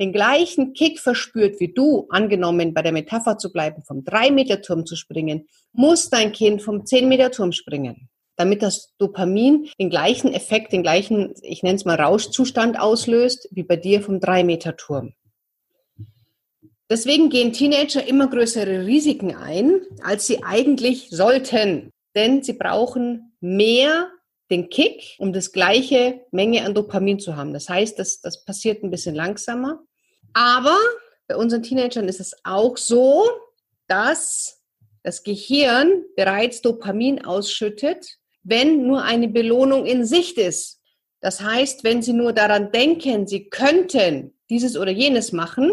den 0.00 0.12
gleichen 0.12 0.72
Kick 0.72 0.98
verspürt 0.98 1.60
wie 1.60 1.72
du, 1.72 2.06
angenommen 2.10 2.74
bei 2.74 2.82
der 2.82 2.92
Metapher 2.92 3.38
zu 3.38 3.52
bleiben, 3.52 3.82
vom 3.84 4.00
3-Meter-Turm 4.00 4.84
zu 4.84 4.96
springen, 4.96 5.46
muss 5.72 6.10
dein 6.10 6.32
Kind 6.32 6.62
vom 6.62 6.82
10-Meter-Turm 6.82 7.52
springen. 7.52 8.08
Damit 8.36 8.62
das 8.62 8.94
Dopamin 8.98 9.68
den 9.78 9.90
gleichen 9.90 10.32
Effekt, 10.32 10.72
den 10.72 10.82
gleichen, 10.82 11.34
ich 11.42 11.62
nenne 11.62 11.76
es 11.76 11.84
mal 11.84 12.00
Rauschzustand 12.00 12.80
auslöst, 12.80 13.48
wie 13.52 13.62
bei 13.62 13.76
dir 13.76 14.02
vom 14.02 14.16
3-Meter-Turm. 14.16 15.12
Deswegen 16.90 17.30
gehen 17.30 17.52
Teenager 17.52 18.06
immer 18.06 18.28
größere 18.28 18.86
Risiken 18.86 19.36
ein, 19.36 19.82
als 20.02 20.26
sie 20.26 20.42
eigentlich 20.42 21.10
sollten. 21.10 21.90
Denn 22.14 22.42
sie 22.42 22.54
brauchen 22.54 23.34
mehr 23.40 24.10
den 24.52 24.68
Kick, 24.68 25.16
um 25.18 25.32
das 25.32 25.50
gleiche 25.50 26.20
Menge 26.30 26.64
an 26.64 26.74
Dopamin 26.74 27.18
zu 27.18 27.36
haben. 27.36 27.52
Das 27.52 27.68
heißt, 27.68 27.98
das, 27.98 28.20
das 28.20 28.44
passiert 28.44 28.84
ein 28.84 28.90
bisschen 28.90 29.14
langsamer. 29.14 29.82
Aber 30.34 30.78
bei 31.26 31.36
unseren 31.36 31.62
Teenagern 31.62 32.08
ist 32.08 32.20
es 32.20 32.36
auch 32.44 32.76
so, 32.76 33.24
dass 33.88 34.62
das 35.02 35.22
Gehirn 35.24 36.04
bereits 36.16 36.62
Dopamin 36.62 37.24
ausschüttet, 37.24 38.18
wenn 38.42 38.86
nur 38.86 39.02
eine 39.02 39.28
Belohnung 39.28 39.86
in 39.86 40.04
Sicht 40.04 40.38
ist. 40.38 40.80
Das 41.20 41.40
heißt, 41.40 41.84
wenn 41.84 42.02
Sie 42.02 42.12
nur 42.12 42.32
daran 42.32 42.72
denken, 42.72 43.26
Sie 43.26 43.48
könnten 43.48 44.34
dieses 44.50 44.76
oder 44.76 44.90
jenes 44.90 45.32
machen, 45.32 45.72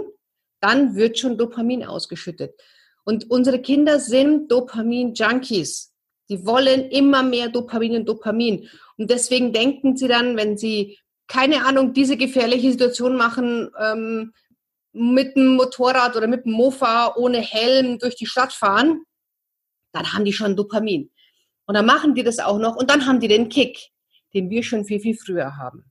dann 0.61 0.95
wird 0.95 1.19
schon 1.19 1.37
Dopamin 1.37 1.83
ausgeschüttet. 1.83 2.59
Und 3.03 3.29
unsere 3.29 3.59
Kinder 3.59 3.99
sind 3.99 4.51
Dopamin-Junkies. 4.51 5.91
Die 6.29 6.45
wollen 6.45 6.89
immer 6.89 7.23
mehr 7.23 7.49
Dopamin 7.49 7.95
und 7.95 8.05
Dopamin. 8.07 8.69
Und 8.97 9.09
deswegen 9.09 9.51
denken 9.51 9.97
sie 9.97 10.07
dann, 10.07 10.37
wenn 10.37 10.57
sie, 10.57 10.99
keine 11.27 11.65
Ahnung, 11.65 11.93
diese 11.93 12.17
gefährliche 12.17 12.71
Situation 12.71 13.17
machen, 13.17 13.69
ähm, 13.79 14.33
mit 14.91 15.35
dem 15.35 15.55
Motorrad 15.55 16.15
oder 16.15 16.27
mit 16.27 16.45
dem 16.45 16.53
Mofa 16.53 17.15
ohne 17.15 17.39
Helm 17.39 17.99
durch 17.99 18.15
die 18.15 18.25
Stadt 18.25 18.53
fahren, 18.53 19.03
dann 19.91 20.13
haben 20.13 20.25
die 20.25 20.33
schon 20.33 20.55
Dopamin. 20.55 21.11
Und 21.65 21.75
dann 21.75 21.85
machen 21.85 22.15
die 22.15 22.23
das 22.23 22.39
auch 22.39 22.57
noch 22.57 22.75
und 22.75 22.89
dann 22.89 23.05
haben 23.05 23.19
die 23.19 23.27
den 23.27 23.49
Kick, 23.49 23.91
den 24.33 24.49
wir 24.49 24.63
schon 24.63 24.85
viel, 24.85 24.99
viel 24.99 25.15
früher 25.15 25.57
haben. 25.57 25.83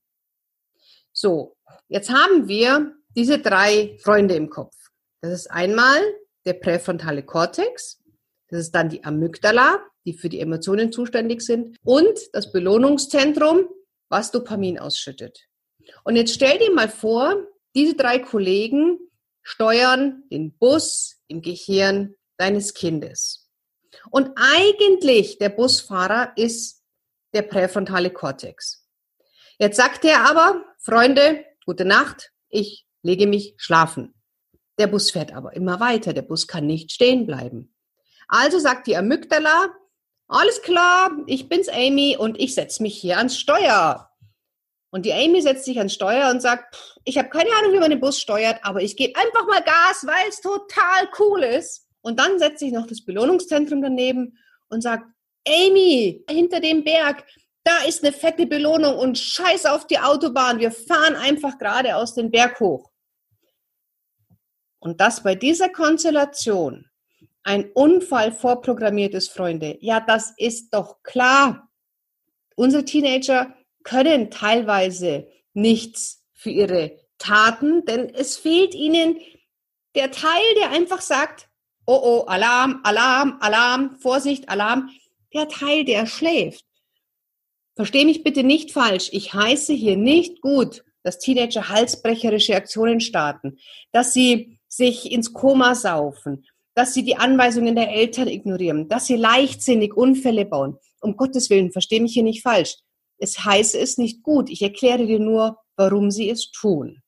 So, 1.13 1.57
jetzt 1.89 2.11
haben 2.11 2.49
wir 2.49 2.95
diese 3.17 3.39
drei 3.39 3.97
Freunde 4.03 4.35
im 4.35 4.51
Kopf. 4.51 4.75
Das 5.21 5.33
ist 5.33 5.51
einmal 5.51 6.01
der 6.45 6.55
präfrontale 6.55 7.25
Kortex, 7.25 8.03
das 8.49 8.61
ist 8.61 8.73
dann 8.73 8.89
die 8.89 9.05
Amygdala, 9.05 9.83
die 10.05 10.15
für 10.15 10.29
die 10.29 10.41
Emotionen 10.41 10.93
zuständig 10.93 11.43
sind, 11.43 11.77
und 11.85 12.19
das 12.33 12.53
Belohnungszentrum, 12.53 13.69
was 14.09 14.31
Dopamin 14.31 14.79
ausschüttet. 14.79 15.49
Und 16.05 16.17
jetzt 16.17 16.35
stell 16.35 16.59
dir 16.59 16.73
mal 16.73 16.89
vor, 16.89 17.47
diese 17.75 17.95
drei 17.95 18.19
Kollegen 18.19 18.99
steuern 19.43 20.25
den 20.31 20.57
Bus 20.57 21.17
im 21.29 21.43
Gehirn 21.43 22.15
deines 22.37 22.75
Kindes. 22.75 23.49
Und 24.11 24.31
eigentlich 24.37 25.39
der 25.39 25.49
Busfahrer 25.51 26.33
ist 26.37 26.83
der 27.35 27.43
präfrontale 27.43 28.11
Kortex. 28.11 28.87
Jetzt 29.59 29.77
sagt 29.77 30.05
er 30.05 30.29
aber, 30.29 30.65
Freunde, 30.79 31.45
gute 31.67 31.85
Nacht, 31.85 32.31
ich 32.49 32.87
lege 33.03 33.27
mich 33.27 33.55
schlafen. 33.57 34.15
Der 34.79 34.87
Bus 34.87 35.11
fährt 35.11 35.33
aber 35.33 35.55
immer 35.55 35.81
weiter, 35.81 36.13
der 36.13 36.23
Bus 36.23 36.47
kann 36.47 36.67
nicht 36.67 36.93
stehen 36.93 37.27
bleiben. 37.27 37.75
Also 38.29 38.59
sagt 38.59 38.87
die 38.87 38.97
Amygdala, 38.97 39.75
alles 40.29 40.61
klar, 40.61 41.11
ich 41.27 41.49
bin's 41.49 41.69
Amy 41.69 42.17
und 42.19 42.39
ich 42.39 42.55
setze 42.55 42.83
mich 42.83 42.99
hier 42.99 43.17
ans 43.17 43.39
Steuer. 43.39 44.11
Und 44.91 45.05
die 45.07 45.13
Amy 45.13 45.43
setzt 45.43 45.65
sich 45.65 45.79
ans 45.79 45.95
Steuer 45.95 46.31
und 46.31 46.41
sagt, 46.41 46.99
ich 47.05 47.19
habe 47.19 47.29
keine 47.31 47.51
Ahnung, 47.59 47.73
wie 47.73 47.79
man 47.79 47.91
den 47.91 48.01
Bus 48.01 48.21
steuert, 48.21 48.61
aber 48.63 48.83
ich 48.83 48.97
gebe 48.97 49.19
einfach 49.19 49.47
mal 49.47 49.63
Gas, 49.63 50.07
weil 50.07 50.29
es 50.29 50.41
total 50.41 51.09
cool 51.19 51.43
ist. 51.43 51.87
Und 52.01 52.19
dann 52.21 52.39
setzt 52.39 52.61
sich 52.61 52.73
noch 52.73 52.87
das 52.87 53.05
Belohnungszentrum 53.05 53.83
daneben 53.83 54.39
und 54.69 54.83
sagt, 54.83 55.05
Amy, 55.47 56.25
hinter 56.29 56.61
dem 56.61 56.85
Berg, 56.85 57.25
da 57.65 57.85
ist 57.87 58.03
eine 58.03 58.13
fette 58.13 58.47
Belohnung 58.47 58.97
und 58.97 59.19
scheiß 59.19 59.67
auf 59.67 59.87
die 59.87 59.99
Autobahn, 59.99 60.59
wir 60.59 60.73
fahren 60.73 61.17
einfach 61.17 61.59
gerade 61.59 61.97
aus 61.97 62.15
den 62.15 62.31
Berg 62.31 62.61
hoch. 62.61 62.91
Und 64.79 65.01
das 65.01 65.23
bei 65.23 65.35
dieser 65.35 65.69
Konstellation 65.69 66.88
ein 67.49 67.71
Unfall 67.73 68.31
vorprogrammiert 68.31 69.15
ist, 69.15 69.31
Freunde, 69.31 69.79
ja, 69.81 70.01
das 70.01 70.35
ist 70.37 70.75
doch 70.75 71.03
klar. 71.03 71.71
Unsere 72.57 72.85
Teenager 72.85 73.55
können 73.85 74.31
teilweise 74.31 75.29
nichts 75.55 76.27
für 76.35 76.51
ihre 76.51 76.99
Taten, 77.17 77.87
denn 77.87 78.13
es 78.15 78.37
fehlt 78.37 78.75
ihnen 78.75 79.17
der 79.95 80.11
Teil, 80.11 80.55
der 80.61 80.73
einfach 80.73 81.01
sagt, 81.01 81.49
oh 81.87 81.99
oh, 82.03 82.25
Alarm, 82.27 82.81
Alarm, 82.85 83.39
Alarm, 83.41 83.97
Vorsicht, 83.97 84.51
Alarm. 84.51 84.91
Der 85.33 85.49
Teil, 85.49 85.87
der 85.87 86.07
schläft. 86.07 86.67
Versteh 87.77 88.05
mich 88.05 88.25
bitte 88.25 88.43
nicht 88.43 88.73
falsch. 88.73 89.09
Ich 89.13 89.33
heiße 89.33 89.73
hier 89.73 89.97
nicht 89.97 90.43
gut, 90.43 90.85
dass 91.03 91.19
Teenager 91.19 91.71
halsbrecherische 91.71 92.57
Aktionen 92.57 93.01
starten, 93.01 93.59
dass 93.93 94.13
sie 94.13 94.59
sich 94.69 95.11
ins 95.11 95.33
Koma 95.33 95.75
saufen, 95.75 96.45
dass 96.79 96.95
sie 96.95 97.03
die 97.03 97.17
Anweisungen 97.17 97.75
der 97.75 97.91
Eltern 97.91 98.29
ignorieren, 98.29 98.89
dass 98.89 99.09
sie 99.09 99.17
leichtsinnig 99.17 99.97
Unfälle 99.97 100.45
bauen. 100.45 100.79
Um 101.01 101.17
Gottes 101.17 101.51
Willen, 101.51 101.73
versteh 101.73 101.99
mich 101.99 102.13
hier 102.13 102.23
nicht 102.23 102.43
falsch. 102.43 102.77
Es 103.19 103.45
heiße 103.45 103.77
es 103.77 103.99
nicht 103.99 104.23
gut. 104.23 104.49
Ich 104.49 104.63
erkläre 104.63 105.05
dir 105.05 105.19
nur, 105.19 105.59
warum 105.75 106.13
sie 106.13 106.31
es 106.31 106.53
tun. 106.53 107.03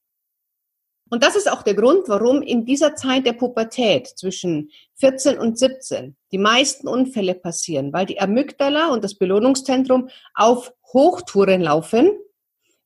Und 1.09 1.23
das 1.23 1.37
ist 1.37 1.49
auch 1.49 1.63
der 1.63 1.75
Grund, 1.75 2.09
warum 2.09 2.43
in 2.43 2.65
dieser 2.65 2.97
Zeit 2.97 3.25
der 3.27 3.35
Pubertät 3.35 4.09
zwischen 4.09 4.73
14 4.97 5.39
und 5.39 5.57
17 5.57 6.17
die 6.33 6.39
meisten 6.39 6.89
Unfälle 6.89 7.37
passieren, 7.37 7.93
weil 7.93 8.07
die 8.07 8.21
Amygdala 8.21 8.89
und 8.89 9.05
das 9.05 9.15
Belohnungszentrum 9.15 10.09
auf 10.35 10.73
Hochtouren 10.93 11.61
laufen, 11.61 12.11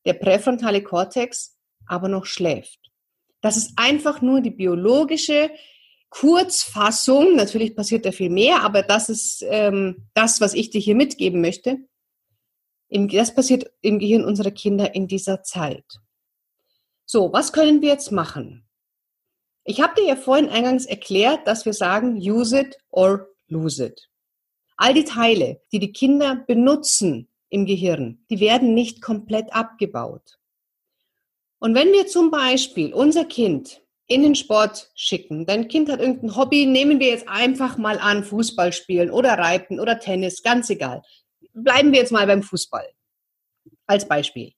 der 0.04 0.12
präfrontale 0.12 0.82
Kortex 0.82 1.56
aber 1.86 2.08
noch 2.08 2.26
schläft. 2.26 2.78
Das 3.40 3.56
ist 3.56 3.72
einfach 3.76 4.20
nur 4.20 4.42
die 4.42 4.50
biologische 4.50 5.50
Kurzfassung. 6.14 7.34
Natürlich 7.34 7.74
passiert 7.74 8.06
da 8.06 8.12
viel 8.12 8.30
mehr, 8.30 8.62
aber 8.62 8.82
das 8.82 9.08
ist 9.08 9.44
ähm, 9.48 10.08
das, 10.14 10.40
was 10.40 10.54
ich 10.54 10.70
dir 10.70 10.80
hier 10.80 10.94
mitgeben 10.94 11.40
möchte. 11.40 11.78
Das 12.88 13.34
passiert 13.34 13.72
im 13.80 13.98
Gehirn 13.98 14.24
unserer 14.24 14.52
Kinder 14.52 14.94
in 14.94 15.08
dieser 15.08 15.42
Zeit. 15.42 15.84
So, 17.04 17.32
was 17.32 17.52
können 17.52 17.82
wir 17.82 17.88
jetzt 17.88 18.12
machen? 18.12 18.64
Ich 19.64 19.80
habe 19.80 19.94
dir 19.96 20.06
ja 20.06 20.16
vorhin 20.16 20.48
eingangs 20.48 20.86
erklärt, 20.86 21.48
dass 21.48 21.64
wir 21.64 21.72
sagen, 21.72 22.16
use 22.16 22.60
it 22.60 22.76
or 22.90 23.28
lose 23.48 23.84
it. 23.84 24.08
All 24.76 24.94
die 24.94 25.04
Teile, 25.04 25.62
die 25.72 25.80
die 25.80 25.92
Kinder 25.92 26.44
benutzen 26.46 27.28
im 27.48 27.66
Gehirn, 27.66 28.24
die 28.30 28.38
werden 28.38 28.74
nicht 28.74 29.02
komplett 29.02 29.52
abgebaut. 29.52 30.38
Und 31.58 31.74
wenn 31.74 31.92
wir 31.92 32.06
zum 32.06 32.30
Beispiel 32.30 32.92
unser 32.92 33.24
Kind 33.24 33.83
in 34.06 34.22
den 34.22 34.34
Sport 34.34 34.90
schicken, 34.94 35.46
dein 35.46 35.68
Kind 35.68 35.90
hat 35.90 36.00
irgendein 36.00 36.36
Hobby, 36.36 36.66
nehmen 36.66 37.00
wir 37.00 37.08
jetzt 37.08 37.28
einfach 37.28 37.78
mal 37.78 37.98
an, 37.98 38.24
Fußball 38.24 38.72
spielen 38.72 39.10
oder 39.10 39.38
Reiten 39.38 39.80
oder 39.80 39.98
Tennis, 39.98 40.42
ganz 40.42 40.68
egal. 40.70 41.02
Bleiben 41.54 41.92
wir 41.92 42.00
jetzt 42.00 42.12
mal 42.12 42.26
beim 42.26 42.42
Fußball 42.42 42.86
als 43.86 44.06
Beispiel. 44.06 44.52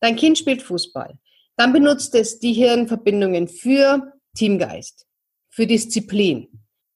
Dein 0.00 0.16
Kind 0.16 0.36
spielt 0.38 0.62
Fußball. 0.62 1.18
Dann 1.56 1.72
benutzt 1.72 2.14
es 2.14 2.38
die 2.38 2.52
Hirnverbindungen 2.52 3.48
für 3.48 4.12
Teamgeist, 4.34 5.06
für 5.48 5.66
Disziplin, 5.66 6.48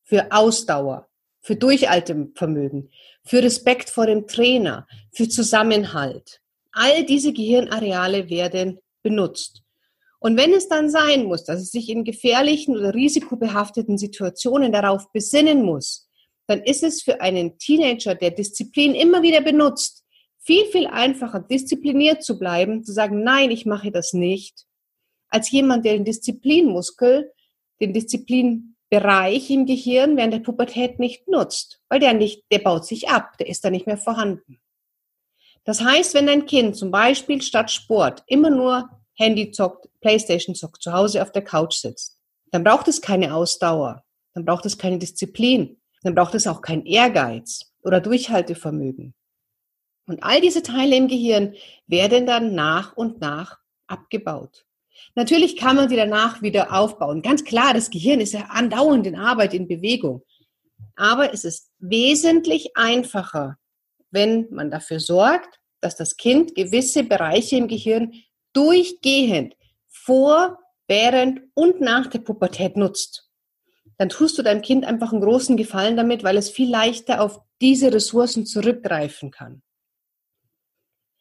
für 0.02 0.32
Ausdauer, 0.32 1.08
für 1.40 1.56
Durchhaltevermögen, 1.56 2.90
für 3.24 3.42
Respekt 3.42 3.90
vor 3.90 4.06
dem 4.06 4.26
Trainer, 4.26 4.86
für 5.12 5.28
Zusammenhalt. 5.28 6.40
All 6.72 7.04
diese 7.04 7.32
Gehirnareale 7.32 8.28
werden 8.28 8.80
benutzt. 9.02 9.62
Und 10.18 10.36
wenn 10.36 10.52
es 10.52 10.68
dann 10.68 10.90
sein 10.90 11.24
muss, 11.24 11.44
dass 11.44 11.60
es 11.60 11.70
sich 11.70 11.88
in 11.88 12.04
gefährlichen 12.04 12.76
oder 12.76 12.94
risikobehafteten 12.94 13.98
Situationen 13.98 14.72
darauf 14.72 15.12
besinnen 15.12 15.62
muss, 15.62 16.08
dann 16.46 16.62
ist 16.62 16.82
es 16.82 17.02
für 17.02 17.20
einen 17.20 17.58
Teenager, 17.58 18.14
der 18.14 18.30
Disziplin 18.30 18.94
immer 18.94 19.22
wieder 19.22 19.40
benutzt, 19.40 20.04
viel, 20.38 20.64
viel 20.66 20.86
einfacher, 20.86 21.40
diszipliniert 21.40 22.22
zu 22.22 22.38
bleiben, 22.38 22.84
zu 22.84 22.92
sagen, 22.92 23.24
nein, 23.24 23.50
ich 23.50 23.66
mache 23.66 23.90
das 23.90 24.12
nicht, 24.12 24.64
als 25.28 25.50
jemand, 25.50 25.84
der 25.84 25.94
den 25.94 26.04
Disziplinmuskel, 26.04 27.32
den 27.80 27.92
Disziplinbereich 27.92 29.50
im 29.50 29.66
Gehirn 29.66 30.16
während 30.16 30.34
der 30.34 30.40
Pubertät 30.40 31.00
nicht 31.00 31.26
nutzt, 31.26 31.80
weil 31.88 31.98
der 31.98 32.14
nicht, 32.14 32.44
der 32.52 32.60
baut 32.60 32.86
sich 32.86 33.08
ab, 33.08 33.36
der 33.38 33.48
ist 33.48 33.64
da 33.64 33.70
nicht 33.70 33.86
mehr 33.86 33.98
vorhanden. 33.98 34.60
Das 35.64 35.82
heißt, 35.82 36.14
wenn 36.14 36.28
dein 36.28 36.46
Kind 36.46 36.76
zum 36.76 36.92
Beispiel 36.92 37.42
statt 37.42 37.72
Sport 37.72 38.22
immer 38.28 38.50
nur 38.50 38.88
Handy 39.14 39.50
zockt, 39.50 39.88
Playstation 40.06 40.54
zockt, 40.54 40.82
zu 40.82 40.92
Hause 40.92 41.20
auf 41.20 41.32
der 41.32 41.42
Couch 41.42 41.74
sitzt, 41.74 42.16
dann 42.52 42.62
braucht 42.62 42.86
es 42.86 43.00
keine 43.00 43.34
Ausdauer, 43.34 44.04
dann 44.34 44.44
braucht 44.44 44.64
es 44.64 44.78
keine 44.78 44.98
Disziplin, 44.98 45.80
dann 46.02 46.14
braucht 46.14 46.36
es 46.36 46.46
auch 46.46 46.60
kein 46.60 46.86
Ehrgeiz 46.86 47.72
oder 47.82 48.00
Durchhaltevermögen. 48.00 49.14
Und 50.06 50.22
all 50.22 50.40
diese 50.40 50.62
Teile 50.62 50.94
im 50.94 51.08
Gehirn 51.08 51.54
werden 51.88 52.24
dann 52.24 52.54
nach 52.54 52.96
und 52.96 53.20
nach 53.20 53.58
abgebaut. 53.88 54.64
Natürlich 55.16 55.56
kann 55.56 55.74
man 55.74 55.88
sie 55.88 55.96
danach 55.96 56.40
wieder 56.40 56.72
aufbauen. 56.72 57.20
Ganz 57.20 57.42
klar, 57.42 57.74
das 57.74 57.90
Gehirn 57.90 58.20
ist 58.20 58.32
ja 58.32 58.42
andauernd 58.50 59.08
in 59.08 59.16
Arbeit, 59.16 59.54
in 59.54 59.66
Bewegung. 59.66 60.22
Aber 60.94 61.34
es 61.34 61.42
ist 61.44 61.72
wesentlich 61.80 62.76
einfacher, 62.76 63.58
wenn 64.12 64.46
man 64.50 64.70
dafür 64.70 65.00
sorgt, 65.00 65.58
dass 65.80 65.96
das 65.96 66.16
Kind 66.16 66.54
gewisse 66.54 67.02
Bereiche 67.02 67.56
im 67.56 67.66
Gehirn 67.66 68.12
durchgehend 68.52 69.56
vor, 70.06 70.58
während 70.86 71.40
und 71.54 71.80
nach 71.80 72.06
der 72.06 72.20
Pubertät 72.20 72.76
nutzt. 72.76 73.28
Dann 73.98 74.08
tust 74.08 74.38
du 74.38 74.42
deinem 74.42 74.62
Kind 74.62 74.84
einfach 74.84 75.12
einen 75.12 75.20
großen 75.20 75.56
Gefallen 75.56 75.96
damit, 75.96 76.22
weil 76.22 76.36
es 76.36 76.48
viel 76.48 76.70
leichter 76.70 77.20
auf 77.20 77.40
diese 77.60 77.92
Ressourcen 77.92 78.46
zurückgreifen 78.46 79.30
kann. 79.30 79.62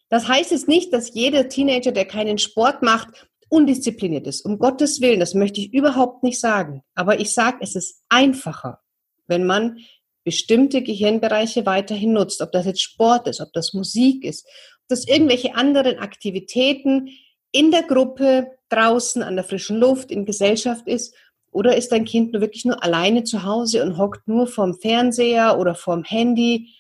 Das 0.10 0.28
heißt 0.28 0.52
jetzt 0.52 0.68
nicht, 0.68 0.94
dass 0.94 1.14
jeder 1.16 1.50
Teenager, 1.50 1.92
der 1.92 2.06
keinen 2.06 2.38
Sport 2.38 2.84
macht, 2.84 3.28
undiszipliniert 3.50 4.28
ist. 4.28 4.42
Um 4.46 4.60
Gottes 4.60 5.02
Willen, 5.02 5.20
das 5.20 5.34
möchte 5.34 5.62
ich 5.62 5.74
überhaupt 5.74 6.24
nicht 6.24 6.40
sagen. 6.40 6.84
Aber 6.94 7.20
ich 7.20 7.34
sage, 7.34 7.58
es 7.62 7.76
ist 7.76 8.04
einfacher, 8.10 8.82
wenn 9.28 9.46
man 9.46 9.80
bestimmte 10.24 10.84
Gehirnbereiche 10.84 11.66
weiterhin 11.66 12.14
nutzt. 12.14 12.42
Ob 12.42 12.52
das 12.52 12.66
jetzt 12.66 12.82
Sport 12.82 13.28
ist, 13.28 13.42
ob 13.42 13.52
das 13.54 13.74
Musik 13.74 14.24
ist, 14.26 14.46
ob 14.82 14.90
das 14.90 15.08
irgendwelche 15.08 15.56
anderen 15.56 15.98
Aktivitäten 15.98 17.10
in 17.56 17.72
der 17.72 17.84
Gruppe, 17.84 18.52
draußen, 18.68 19.24
an 19.24 19.36
der 19.36 19.46
frischen 19.46 19.78
Luft, 19.78 20.12
in 20.12 20.26
Gesellschaft 20.26 20.88
ist. 20.88 21.16
Oder 21.52 21.78
ist 21.78 21.94
dein 21.94 22.04
Kind 22.04 22.34
nur 22.34 22.42
wirklich 22.42 22.66
nur 22.66 22.84
alleine 22.84 23.24
zu 23.24 23.44
Hause 23.44 23.82
und 23.82 23.98
hockt 23.98 24.28
nur 24.28 24.46
vorm 24.48 24.74
Fernseher 24.74 25.58
oder 25.58 25.74
vorm 25.74 26.04
Handy 26.04 26.76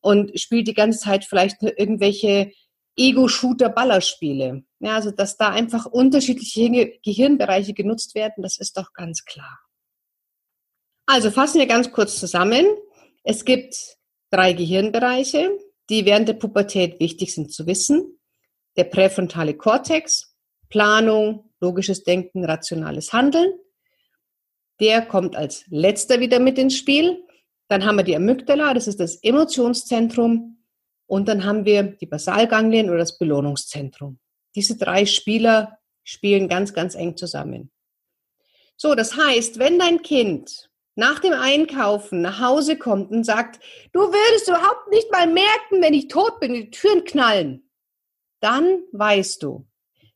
und 0.00 0.38
spielt 0.38 0.68
die 0.68 0.74
ganze 0.74 1.00
Zeit 1.00 1.24
vielleicht 1.24 1.62
nur 1.62 1.76
irgendwelche 1.76 2.52
Ego-Shooter-Ballerspiele. 2.96 4.62
Ja, 4.78 4.94
also 4.94 5.10
dass 5.10 5.36
da 5.36 5.48
einfach 5.48 5.86
unterschiedliche 5.86 6.92
Gehirnbereiche 7.02 7.74
genutzt 7.74 8.14
werden, 8.14 8.42
das 8.42 8.58
ist 8.58 8.76
doch 8.76 8.92
ganz 8.92 9.24
klar. 9.24 9.58
Also 11.06 11.32
fassen 11.32 11.58
wir 11.58 11.66
ganz 11.66 11.90
kurz 11.90 12.20
zusammen. 12.20 12.66
Es 13.24 13.44
gibt 13.44 13.74
drei 14.30 14.52
Gehirnbereiche, 14.52 15.50
die 15.88 16.04
während 16.04 16.28
der 16.28 16.34
Pubertät 16.34 17.00
wichtig 17.00 17.34
sind 17.34 17.52
zu 17.52 17.66
wissen. 17.66 18.19
Der 18.76 18.84
präfrontale 18.84 19.54
Kortex, 19.54 20.36
Planung, 20.68 21.50
logisches 21.60 22.04
Denken, 22.04 22.44
rationales 22.44 23.12
Handeln. 23.12 23.52
Der 24.80 25.02
kommt 25.02 25.36
als 25.36 25.64
letzter 25.68 26.20
wieder 26.20 26.38
mit 26.38 26.58
ins 26.58 26.76
Spiel. 26.76 27.22
Dann 27.68 27.84
haben 27.84 27.96
wir 27.96 28.04
die 28.04 28.16
Amygdala, 28.16 28.74
das 28.74 28.88
ist 28.88 29.00
das 29.00 29.16
Emotionszentrum. 29.22 30.64
Und 31.06 31.28
dann 31.28 31.44
haben 31.44 31.64
wir 31.64 31.82
die 31.82 32.06
Basalganglien 32.06 32.88
oder 32.88 32.98
das 32.98 33.18
Belohnungszentrum. 33.18 34.20
Diese 34.54 34.76
drei 34.76 35.06
Spieler 35.06 35.78
spielen 36.04 36.48
ganz, 36.48 36.72
ganz 36.72 36.94
eng 36.94 37.16
zusammen. 37.16 37.70
So, 38.76 38.94
das 38.94 39.16
heißt, 39.16 39.58
wenn 39.58 39.78
dein 39.78 40.02
Kind 40.02 40.70
nach 40.94 41.18
dem 41.18 41.32
Einkaufen 41.32 42.22
nach 42.22 42.40
Hause 42.40 42.76
kommt 42.76 43.10
und 43.10 43.24
sagt, 43.24 43.60
du 43.92 44.00
würdest 44.00 44.48
überhaupt 44.48 44.90
nicht 44.90 45.10
mal 45.10 45.26
merken, 45.26 45.82
wenn 45.82 45.94
ich 45.94 46.08
tot 46.08 46.40
bin, 46.40 46.54
die 46.54 46.70
Türen 46.70 47.04
knallen, 47.04 47.69
dann 48.40 48.82
weißt 48.92 49.42
du, 49.42 49.66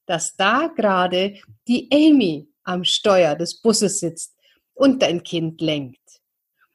dass 0.06 0.36
da 0.36 0.68
gerade 0.68 1.36
die 1.68 1.88
Amy 1.92 2.48
am 2.62 2.84
Steuer 2.84 3.34
des 3.34 3.60
Busses 3.60 4.00
sitzt 4.00 4.34
und 4.74 5.02
dein 5.02 5.22
Kind 5.22 5.60
lenkt. 5.60 6.00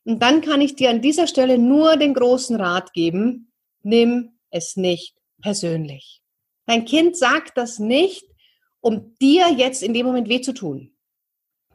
Und 0.06 0.22
dann 0.22 0.41
kann 0.41 0.62
ich 0.62 0.75
dir 0.75 0.89
an 0.89 1.01
dieser 1.01 1.27
Stelle 1.27 1.58
nur 1.58 1.98
den 1.98 2.13
großen 2.13 2.56
Rat 2.56 2.94
geben, 2.94 3.51
nimm 3.84 4.39
es 4.50 4.75
nicht 4.75 5.15
persönlich. 5.41 6.22
Dein 6.65 6.86
Kind 6.86 7.18
sagt 7.18 7.58
das 7.58 7.79
nicht, 7.79 8.25
um 8.82 9.15
dir 9.22 9.51
jetzt 9.51 9.84
in 9.84 9.94
dem 9.94 10.06
Moment 10.06 10.29
weh 10.29 10.41
zu 10.41 10.53
tun. 10.53 10.96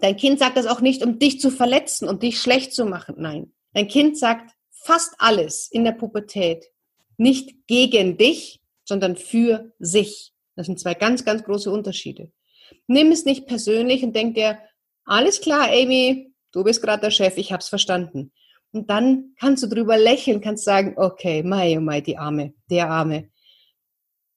Dein 0.01 0.17
Kind 0.17 0.39
sagt 0.39 0.57
das 0.57 0.67
auch 0.67 0.81
nicht, 0.81 1.05
um 1.05 1.19
dich 1.19 1.41
zu 1.41 1.51
verletzen 1.51 2.09
und 2.09 2.23
dich 2.23 2.41
schlecht 2.41 2.75
zu 2.75 2.85
machen. 2.85 3.17
Nein. 3.19 3.53
Dein 3.73 3.89
Kind 3.89 4.19
sagt 4.19 4.55
fast 4.71 5.15
alles 5.19 5.69
in 5.71 5.85
der 5.85 5.93
Pubertät 5.93 6.67
nicht 7.17 7.67
gegen 7.67 8.17
dich, 8.17 8.61
sondern 8.85 9.17
für 9.17 9.73
sich. 9.79 10.33
Das 10.57 10.67
sind 10.67 10.79
zwei 10.79 10.95
ganz, 10.95 11.25
ganz 11.25 11.45
große 11.45 11.71
Unterschiede. 11.71 12.31
Nimm 12.87 13.13
es 13.13 13.25
nicht 13.25 13.47
persönlich 13.47 14.03
und 14.03 14.15
denk 14.15 14.35
dir, 14.35 14.59
alles 15.05 15.41
klar, 15.41 15.69
Amy, 15.71 16.33
du 16.53 16.65
bist 16.65 16.83
gerade 16.83 17.01
der 17.01 17.11
Chef, 17.11 17.37
ich 17.37 17.53
hab's 17.53 17.69
verstanden. 17.69 18.33
Und 18.73 18.91
dann 18.91 19.35
kannst 19.39 19.63
du 19.63 19.69
drüber 19.69 19.97
lächeln, 19.97 20.41
kannst 20.41 20.65
sagen, 20.65 20.95
okay, 20.97 21.43
mai, 21.43 21.77
oh 21.79 21.81
mai, 21.81 22.01
die 22.01 22.19
Arme, 22.19 22.55
der 22.71 22.91
Arme. 22.91 23.31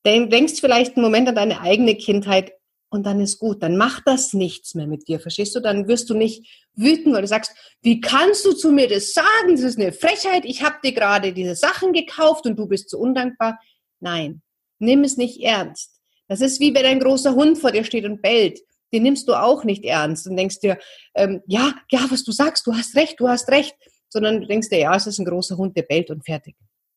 Dann 0.03 0.29
denkst 0.29 0.62
vielleicht 0.62 0.95
einen 0.95 1.03
Moment 1.03 1.27
an 1.27 1.36
deine 1.36 1.62
eigene 1.62 1.95
Kindheit 1.95 2.53
und 2.89 3.05
dann 3.05 3.19
ist 3.19 3.39
gut. 3.39 3.63
Dann 3.63 3.77
macht 3.77 4.03
das 4.05 4.33
nichts 4.33 4.75
mehr 4.75 4.88
mit 4.88 5.07
dir, 5.07 5.19
verstehst 5.19 5.55
du? 5.55 5.60
Dann 5.60 5.88
wirst 5.88 6.10
du 6.10 6.13
nicht 6.13 6.47
wütend, 6.75 7.17
du 7.17 7.27
sagst, 7.27 7.51
wie 7.81 7.99
kannst 7.99 8.45
du 8.45 8.53
zu 8.53 8.71
mir 8.71 8.88
das 8.88 9.13
sagen? 9.13 9.51
Das 9.51 9.62
ist 9.62 9.79
eine 9.79 9.91
Frechheit. 9.91 10.45
Ich 10.45 10.63
habe 10.63 10.77
dir 10.83 10.93
gerade 10.93 11.33
diese 11.33 11.55
Sachen 11.55 11.91
gekauft 11.91 12.45
und 12.45 12.57
du 12.57 12.67
bist 12.67 12.89
so 12.89 12.99
undankbar. 12.99 13.60
Nein, 13.99 14.41
nimm 14.79 15.03
es 15.03 15.17
nicht 15.17 15.41
ernst. 15.41 15.99
Das 16.27 16.41
ist 16.41 16.60
wie 16.60 16.73
wenn 16.73 16.86
ein 16.86 16.99
großer 16.99 17.36
Hund 17.36 17.57
vor 17.57 17.71
dir 17.71 17.83
steht 17.83 18.05
und 18.05 18.21
bellt. 18.21 18.60
Den 18.93 19.03
nimmst 19.03 19.27
du 19.27 19.33
auch 19.33 19.63
nicht 19.63 19.83
ernst 19.83 20.27
und 20.27 20.38
denkst 20.38 20.60
dir, 20.60 20.77
ähm, 21.15 21.41
ja, 21.45 21.73
ja, 21.91 22.05
was 22.10 22.23
du 22.23 22.31
sagst, 22.31 22.65
du 22.67 22.73
hast 22.73 22.95
recht, 22.95 23.19
du 23.19 23.27
hast 23.27 23.49
recht 23.49 23.75
sondern 24.10 24.41
du 24.41 24.47
denkst 24.47 24.69
dir, 24.69 24.79
ja, 24.79 24.95
es 24.95 25.07
ist 25.07 25.19
ein 25.19 25.25
großer 25.25 25.57
Hund, 25.57 25.75
der 25.75 25.83
bellt 25.83 26.10
und 26.10 26.25
fertig. 26.25 26.55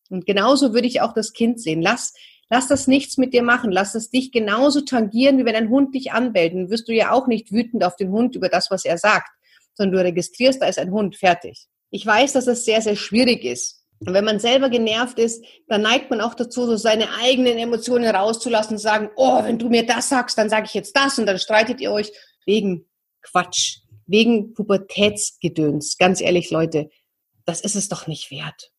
Und 0.09 0.25
genauso 0.25 0.73
würde 0.73 0.87
ich 0.87 1.01
auch 1.01 1.13
das 1.13 1.33
Kind 1.33 1.61
sehen. 1.61 1.81
Lass, 1.81 2.13
lass 2.49 2.67
das 2.67 2.87
nichts 2.87 3.17
mit 3.17 3.33
dir 3.33 3.43
machen. 3.43 3.71
Lass 3.71 3.95
es 3.95 4.09
dich 4.09 4.31
genauso 4.31 4.81
tangieren, 4.81 5.37
wie 5.37 5.45
wenn 5.45 5.55
ein 5.55 5.69
Hund 5.69 5.95
dich 5.95 6.11
anbellt. 6.11 6.53
Dann 6.53 6.69
wirst 6.69 6.87
du 6.87 6.93
ja 6.93 7.11
auch 7.11 7.27
nicht 7.27 7.51
wütend 7.51 7.83
auf 7.83 7.95
den 7.95 8.11
Hund 8.11 8.35
über 8.35 8.49
das, 8.49 8.71
was 8.71 8.85
er 8.85 8.97
sagt, 8.97 9.29
sondern 9.73 9.99
du 9.99 10.03
registrierst, 10.03 10.61
da 10.61 10.67
ist 10.67 10.79
ein 10.79 10.91
Hund, 10.91 11.15
fertig. 11.15 11.67
Ich 11.91 12.05
weiß, 12.05 12.33
dass 12.33 12.47
es 12.47 12.65
sehr, 12.65 12.81
sehr 12.81 12.95
schwierig 12.95 13.43
ist. 13.43 13.80
Und 14.05 14.13
wenn 14.13 14.25
man 14.25 14.39
selber 14.39 14.69
genervt 14.69 15.19
ist, 15.19 15.45
dann 15.67 15.83
neigt 15.83 16.09
man 16.09 16.21
auch 16.21 16.33
dazu, 16.33 16.65
so 16.65 16.75
seine 16.75 17.13
eigenen 17.21 17.57
Emotionen 17.57 18.13
rauszulassen 18.13 18.73
und 18.73 18.79
sagen, 18.79 19.09
oh, 19.15 19.43
wenn 19.43 19.59
du 19.59 19.69
mir 19.69 19.85
das 19.85 20.09
sagst, 20.09 20.37
dann 20.37 20.49
sage 20.49 20.65
ich 20.65 20.73
jetzt 20.73 20.95
das 20.95 21.19
und 21.19 21.27
dann 21.27 21.37
streitet 21.37 21.79
ihr 21.81 21.91
euch 21.91 22.11
wegen 22.45 22.89
Quatsch, 23.21 23.79
wegen 24.07 24.53
Pubertätsgedöns. 24.55 25.97
Ganz 25.97 26.19
ehrlich, 26.19 26.49
Leute, 26.49 26.89
das 27.45 27.61
ist 27.61 27.75
es 27.75 27.89
doch 27.89 28.07
nicht 28.07 28.31
wert. 28.31 28.71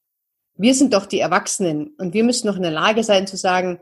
Wir 0.54 0.74
sind 0.74 0.92
doch 0.92 1.06
die 1.06 1.20
Erwachsenen 1.20 1.94
und 1.98 2.14
wir 2.14 2.24
müssen 2.24 2.48
doch 2.48 2.56
in 2.56 2.62
der 2.62 2.72
Lage 2.72 3.04
sein 3.04 3.26
zu 3.26 3.37
sagen, 3.37 3.80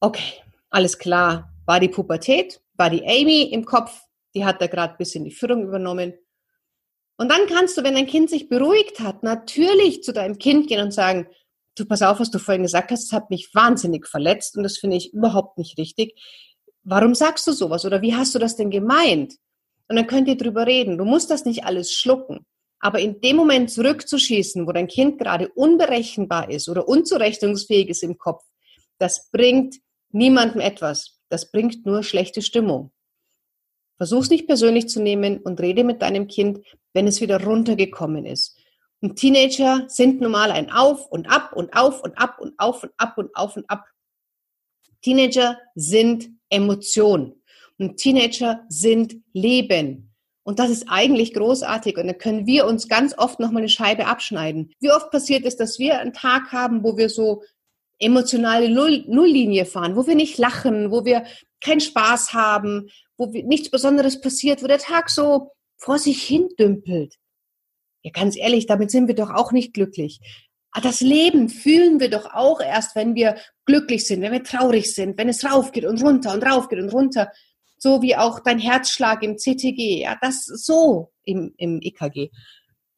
okay, 0.00 0.42
alles 0.68 0.98
klar, 0.98 1.50
war 1.64 1.80
die 1.80 1.88
Pubertät, 1.88 2.60
war 2.74 2.90
die 2.90 3.04
Amy 3.04 3.42
im 3.44 3.64
Kopf, 3.64 3.98
die 4.34 4.44
hat 4.44 4.60
da 4.60 4.66
gerade 4.66 4.92
ein 4.92 4.98
bisschen 4.98 5.24
die 5.24 5.30
Führung 5.30 5.62
übernommen. 5.62 6.14
Und 7.16 7.30
dann 7.30 7.46
kannst 7.46 7.76
du, 7.76 7.84
wenn 7.84 7.94
dein 7.94 8.06
Kind 8.06 8.28
sich 8.28 8.48
beruhigt 8.48 9.00
hat, 9.00 9.22
natürlich 9.22 10.02
zu 10.02 10.12
deinem 10.12 10.38
Kind 10.38 10.68
gehen 10.68 10.80
und 10.80 10.92
sagen, 10.92 11.28
du 11.76 11.84
pass 11.86 12.02
auf, 12.02 12.20
was 12.20 12.30
du 12.30 12.38
vorhin 12.38 12.62
gesagt 12.62 12.90
hast, 12.90 13.04
das 13.04 13.12
hat 13.12 13.30
mich 13.30 13.54
wahnsinnig 13.54 14.06
verletzt 14.06 14.56
und 14.56 14.62
das 14.62 14.78
finde 14.78 14.96
ich 14.96 15.12
überhaupt 15.12 15.58
nicht 15.58 15.78
richtig. 15.78 16.20
Warum 16.82 17.14
sagst 17.14 17.46
du 17.46 17.52
sowas 17.52 17.84
oder 17.84 18.02
wie 18.02 18.14
hast 18.14 18.34
du 18.34 18.38
das 18.38 18.56
denn 18.56 18.70
gemeint? 18.70 19.34
Und 19.88 19.96
dann 19.96 20.06
könnt 20.06 20.28
ihr 20.28 20.36
drüber 20.36 20.66
reden. 20.66 20.98
Du 20.98 21.04
musst 21.04 21.30
das 21.30 21.44
nicht 21.44 21.64
alles 21.64 21.92
schlucken. 21.92 22.46
Aber 22.80 22.98
in 22.98 23.20
dem 23.20 23.36
Moment 23.36 23.70
zurückzuschießen, 23.70 24.66
wo 24.66 24.72
dein 24.72 24.88
Kind 24.88 25.18
gerade 25.18 25.48
unberechenbar 25.48 26.50
ist 26.50 26.68
oder 26.68 26.86
unzurechnungsfähig 26.86 27.88
ist 27.88 28.02
im 28.02 28.18
Kopf, 28.18 28.44
das 28.98 29.30
bringt 29.30 29.76
niemandem 30.10 30.60
etwas. 30.60 31.18
Das 31.28 31.50
bringt 31.50 31.86
nur 31.86 32.02
schlechte 32.02 32.42
Stimmung. 32.42 32.92
Versuch's 33.96 34.30
nicht 34.30 34.46
persönlich 34.46 34.88
zu 34.88 35.00
nehmen 35.00 35.38
und 35.38 35.60
rede 35.60 35.84
mit 35.84 36.02
deinem 36.02 36.26
Kind, 36.26 36.60
wenn 36.92 37.06
es 37.06 37.20
wieder 37.20 37.42
runtergekommen 37.42 38.26
ist. 38.26 38.58
Und 39.00 39.16
Teenager 39.16 39.84
sind 39.88 40.20
normal 40.20 40.50
ein 40.50 40.70
Auf 40.70 41.06
und 41.06 41.28
Ab 41.30 41.52
und 41.54 41.74
Auf 41.76 42.02
und 42.02 42.16
Ab 42.18 42.38
und 42.40 42.58
Auf 42.58 42.82
und 42.82 42.92
Ab 42.96 43.18
und 43.18 43.36
Auf 43.36 43.56
und 43.56 43.68
Ab. 43.68 43.84
Teenager 45.02 45.58
sind 45.74 46.30
Emotion 46.48 47.34
und 47.78 47.98
Teenager 47.98 48.64
sind 48.68 49.16
Leben. 49.32 50.14
Und 50.42 50.58
das 50.58 50.70
ist 50.70 50.86
eigentlich 50.88 51.32
großartig. 51.34 51.96
Und 51.96 52.06
da 52.06 52.12
können 52.12 52.46
wir 52.46 52.66
uns 52.66 52.88
ganz 52.88 53.16
oft 53.16 53.40
nochmal 53.40 53.62
eine 53.62 53.68
Scheibe 53.68 54.06
abschneiden. 54.06 54.72
Wie 54.78 54.92
oft 54.92 55.10
passiert 55.10 55.44
es, 55.44 55.56
dass 55.56 55.78
wir 55.78 55.98
einen 55.98 56.12
Tag 56.12 56.52
haben, 56.52 56.84
wo 56.84 56.96
wir 56.96 57.08
so 57.08 57.42
emotionale 57.98 58.68
Null 58.68 59.04
Nulllinie 59.08 59.64
fahren, 59.64 59.96
wo 59.96 60.06
wir 60.06 60.14
nicht 60.14 60.36
lachen, 60.38 60.90
wo 60.90 61.04
wir 61.04 61.24
keinen 61.60 61.80
Spaß 61.80 62.34
haben, 62.34 62.90
wo 63.16 63.26
nichts 63.26 63.70
Besonderes 63.70 64.20
passiert, 64.20 64.62
wo 64.62 64.66
der 64.66 64.78
Tag 64.78 65.10
so 65.10 65.52
vor 65.76 65.98
sich 65.98 66.22
hin 66.22 66.48
dümpelt. 66.58 67.14
Ja, 68.02 68.10
ganz 68.12 68.36
ehrlich, 68.36 68.66
damit 68.66 68.90
sind 68.90 69.08
wir 69.08 69.14
doch 69.14 69.30
auch 69.30 69.52
nicht 69.52 69.72
glücklich. 69.72 70.20
Ah, 70.72 70.80
das 70.80 71.00
Leben 71.00 71.48
fühlen 71.48 72.00
wir 72.00 72.10
doch 72.10 72.34
auch 72.34 72.60
erst, 72.60 72.96
wenn 72.96 73.14
wir 73.14 73.36
glücklich 73.64 74.06
sind, 74.06 74.22
wenn 74.22 74.32
wir 74.32 74.42
traurig 74.42 74.92
sind, 74.92 75.16
wenn 75.16 75.28
es 75.28 75.44
rauf 75.44 75.72
geht 75.72 75.84
und 75.84 76.02
runter 76.02 76.34
und 76.34 76.42
rauf 76.42 76.68
geht 76.68 76.80
und 76.80 76.92
runter 76.92 77.30
so 77.84 78.00
wie 78.00 78.16
auch 78.16 78.40
dein 78.40 78.58
Herzschlag 78.58 79.22
im 79.22 79.36
CTG, 79.36 80.00
ja, 80.02 80.16
das 80.20 80.46
so 80.46 81.12
im, 81.22 81.52
im 81.58 81.80
EKG. 81.82 82.30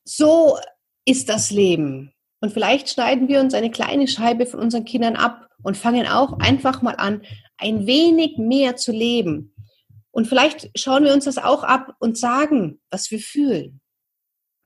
So 0.04 0.58
ist 1.04 1.28
das 1.28 1.50
Leben. 1.50 2.12
Und 2.40 2.52
vielleicht 2.52 2.90
schneiden 2.90 3.26
wir 3.26 3.40
uns 3.40 3.52
eine 3.52 3.72
kleine 3.72 4.06
Scheibe 4.06 4.46
von 4.46 4.60
unseren 4.60 4.84
Kindern 4.84 5.16
ab 5.16 5.48
und 5.64 5.76
fangen 5.76 6.06
auch 6.06 6.38
einfach 6.38 6.82
mal 6.82 6.94
an, 6.94 7.22
ein 7.58 7.86
wenig 7.88 8.38
mehr 8.38 8.76
zu 8.76 8.92
leben. 8.92 9.55
Und 10.16 10.26
vielleicht 10.26 10.70
schauen 10.78 11.04
wir 11.04 11.12
uns 11.12 11.26
das 11.26 11.36
auch 11.36 11.62
ab 11.62 11.94
und 11.98 12.16
sagen, 12.16 12.80
was 12.90 13.10
wir 13.10 13.20
fühlen. 13.20 13.82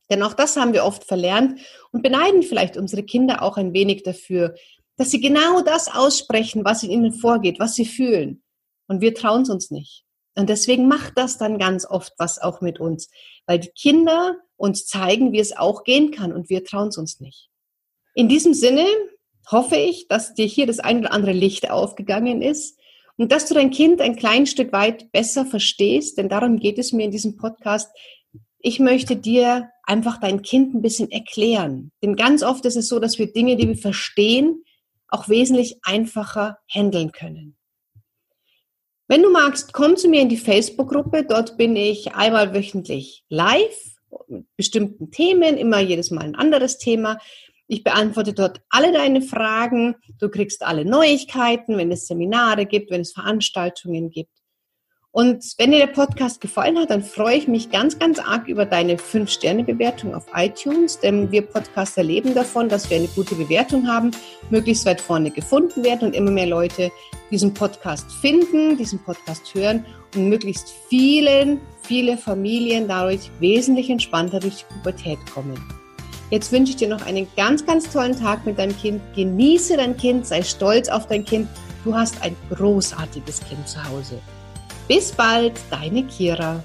Denn 0.08 0.22
auch 0.22 0.32
das 0.32 0.56
haben 0.56 0.72
wir 0.72 0.84
oft 0.84 1.02
verlernt 1.02 1.58
und 1.90 2.04
beneiden 2.04 2.44
vielleicht 2.44 2.76
unsere 2.76 3.02
Kinder 3.02 3.42
auch 3.42 3.56
ein 3.56 3.72
wenig 3.72 4.04
dafür, 4.04 4.54
dass 4.96 5.10
sie 5.10 5.20
genau 5.20 5.60
das 5.60 5.92
aussprechen, 5.92 6.64
was 6.64 6.84
in 6.84 6.92
ihnen 6.92 7.12
vorgeht, 7.12 7.58
was 7.58 7.74
sie 7.74 7.84
fühlen. 7.84 8.44
Und 8.86 9.00
wir 9.00 9.12
trauen 9.12 9.42
es 9.42 9.50
uns 9.50 9.72
nicht. 9.72 10.04
Und 10.36 10.48
deswegen 10.48 10.86
macht 10.86 11.14
das 11.18 11.36
dann 11.36 11.58
ganz 11.58 11.84
oft 11.84 12.12
was 12.16 12.40
auch 12.40 12.60
mit 12.60 12.78
uns, 12.78 13.10
weil 13.46 13.58
die 13.58 13.70
Kinder 13.70 14.36
uns 14.54 14.86
zeigen, 14.86 15.32
wie 15.32 15.40
es 15.40 15.56
auch 15.56 15.82
gehen 15.82 16.12
kann 16.12 16.32
und 16.32 16.48
wir 16.48 16.62
trauen 16.62 16.90
es 16.90 16.96
uns 16.96 17.18
nicht. 17.18 17.50
In 18.14 18.28
diesem 18.28 18.54
Sinne 18.54 18.86
hoffe 19.50 19.74
ich, 19.74 20.06
dass 20.06 20.32
dir 20.32 20.46
hier 20.46 20.68
das 20.68 20.78
ein 20.78 21.00
oder 21.00 21.12
andere 21.12 21.32
Licht 21.32 21.72
aufgegangen 21.72 22.40
ist 22.40 22.79
und 23.20 23.32
dass 23.32 23.44
du 23.44 23.52
dein 23.52 23.70
Kind 23.70 24.00
ein 24.00 24.16
klein 24.16 24.46
Stück 24.46 24.72
weit 24.72 25.12
besser 25.12 25.44
verstehst, 25.44 26.16
denn 26.16 26.30
darum 26.30 26.58
geht 26.58 26.78
es 26.78 26.92
mir 26.94 27.04
in 27.04 27.10
diesem 27.10 27.36
Podcast. 27.36 27.94
Ich 28.60 28.80
möchte 28.80 29.14
dir 29.14 29.68
einfach 29.82 30.18
dein 30.18 30.40
Kind 30.40 30.74
ein 30.74 30.80
bisschen 30.80 31.10
erklären. 31.10 31.92
Denn 32.02 32.16
ganz 32.16 32.42
oft 32.42 32.64
ist 32.64 32.76
es 32.76 32.88
so, 32.88 32.98
dass 32.98 33.18
wir 33.18 33.30
Dinge, 33.30 33.56
die 33.56 33.68
wir 33.68 33.76
verstehen, 33.76 34.64
auch 35.08 35.28
wesentlich 35.28 35.80
einfacher 35.82 36.60
handeln 36.66 37.12
können. 37.12 37.58
Wenn 39.06 39.22
du 39.22 39.30
magst, 39.30 39.74
komm 39.74 39.98
zu 39.98 40.08
mir 40.08 40.22
in 40.22 40.30
die 40.30 40.38
Facebook-Gruppe. 40.38 41.26
Dort 41.28 41.58
bin 41.58 41.76
ich 41.76 42.14
einmal 42.14 42.54
wöchentlich 42.54 43.24
live 43.28 43.96
mit 44.28 44.46
bestimmten 44.56 45.10
Themen, 45.10 45.58
immer 45.58 45.80
jedes 45.80 46.10
Mal 46.10 46.24
ein 46.24 46.36
anderes 46.36 46.78
Thema. 46.78 47.18
Ich 47.72 47.84
beantworte 47.84 48.32
dort 48.32 48.60
alle 48.68 48.92
deine 48.92 49.22
Fragen. 49.22 49.94
Du 50.18 50.28
kriegst 50.28 50.64
alle 50.64 50.84
Neuigkeiten, 50.84 51.78
wenn 51.78 51.92
es 51.92 52.08
Seminare 52.08 52.66
gibt, 52.66 52.90
wenn 52.90 53.02
es 53.02 53.12
Veranstaltungen 53.12 54.10
gibt. 54.10 54.32
Und 55.12 55.44
wenn 55.56 55.70
dir 55.70 55.78
der 55.78 55.86
Podcast 55.86 56.40
gefallen 56.40 56.76
hat, 56.80 56.90
dann 56.90 57.04
freue 57.04 57.36
ich 57.36 57.46
mich 57.46 57.70
ganz, 57.70 57.96
ganz 57.96 58.18
arg 58.18 58.48
über 58.48 58.66
deine 58.66 58.96
5-Sterne-Bewertung 58.96 60.16
auf 60.16 60.26
iTunes, 60.34 60.98
denn 60.98 61.30
wir 61.30 61.42
Podcaster 61.42 62.02
leben 62.02 62.34
davon, 62.34 62.68
dass 62.68 62.90
wir 62.90 62.96
eine 62.96 63.06
gute 63.06 63.36
Bewertung 63.36 63.86
haben, 63.86 64.10
möglichst 64.50 64.84
weit 64.84 65.00
vorne 65.00 65.30
gefunden 65.30 65.84
werden 65.84 66.08
und 66.08 66.16
immer 66.16 66.32
mehr 66.32 66.46
Leute 66.46 66.90
diesen 67.30 67.54
Podcast 67.54 68.10
finden, 68.14 68.78
diesen 68.78 68.98
Podcast 68.98 69.54
hören 69.54 69.86
und 70.16 70.28
möglichst 70.28 70.74
vielen, 70.88 71.60
viele 71.82 72.16
Familien 72.16 72.88
dadurch 72.88 73.30
wesentlich 73.38 73.90
entspannter 73.90 74.40
durch 74.40 74.56
die 74.56 74.74
Pubertät 74.74 75.18
kommen. 75.32 75.79
Jetzt 76.30 76.52
wünsche 76.52 76.70
ich 76.70 76.76
dir 76.76 76.88
noch 76.88 77.04
einen 77.04 77.26
ganz, 77.36 77.66
ganz 77.66 77.90
tollen 77.90 78.18
Tag 78.18 78.46
mit 78.46 78.58
deinem 78.58 78.76
Kind. 78.76 79.02
Genieße 79.16 79.76
dein 79.76 79.96
Kind, 79.96 80.26
sei 80.26 80.42
stolz 80.42 80.88
auf 80.88 81.08
dein 81.08 81.24
Kind. 81.24 81.48
Du 81.84 81.94
hast 81.94 82.22
ein 82.22 82.36
großartiges 82.50 83.40
Kind 83.48 83.66
zu 83.66 83.82
Hause. 83.88 84.20
Bis 84.86 85.10
bald, 85.10 85.54
deine 85.70 86.04
Kira. 86.04 86.62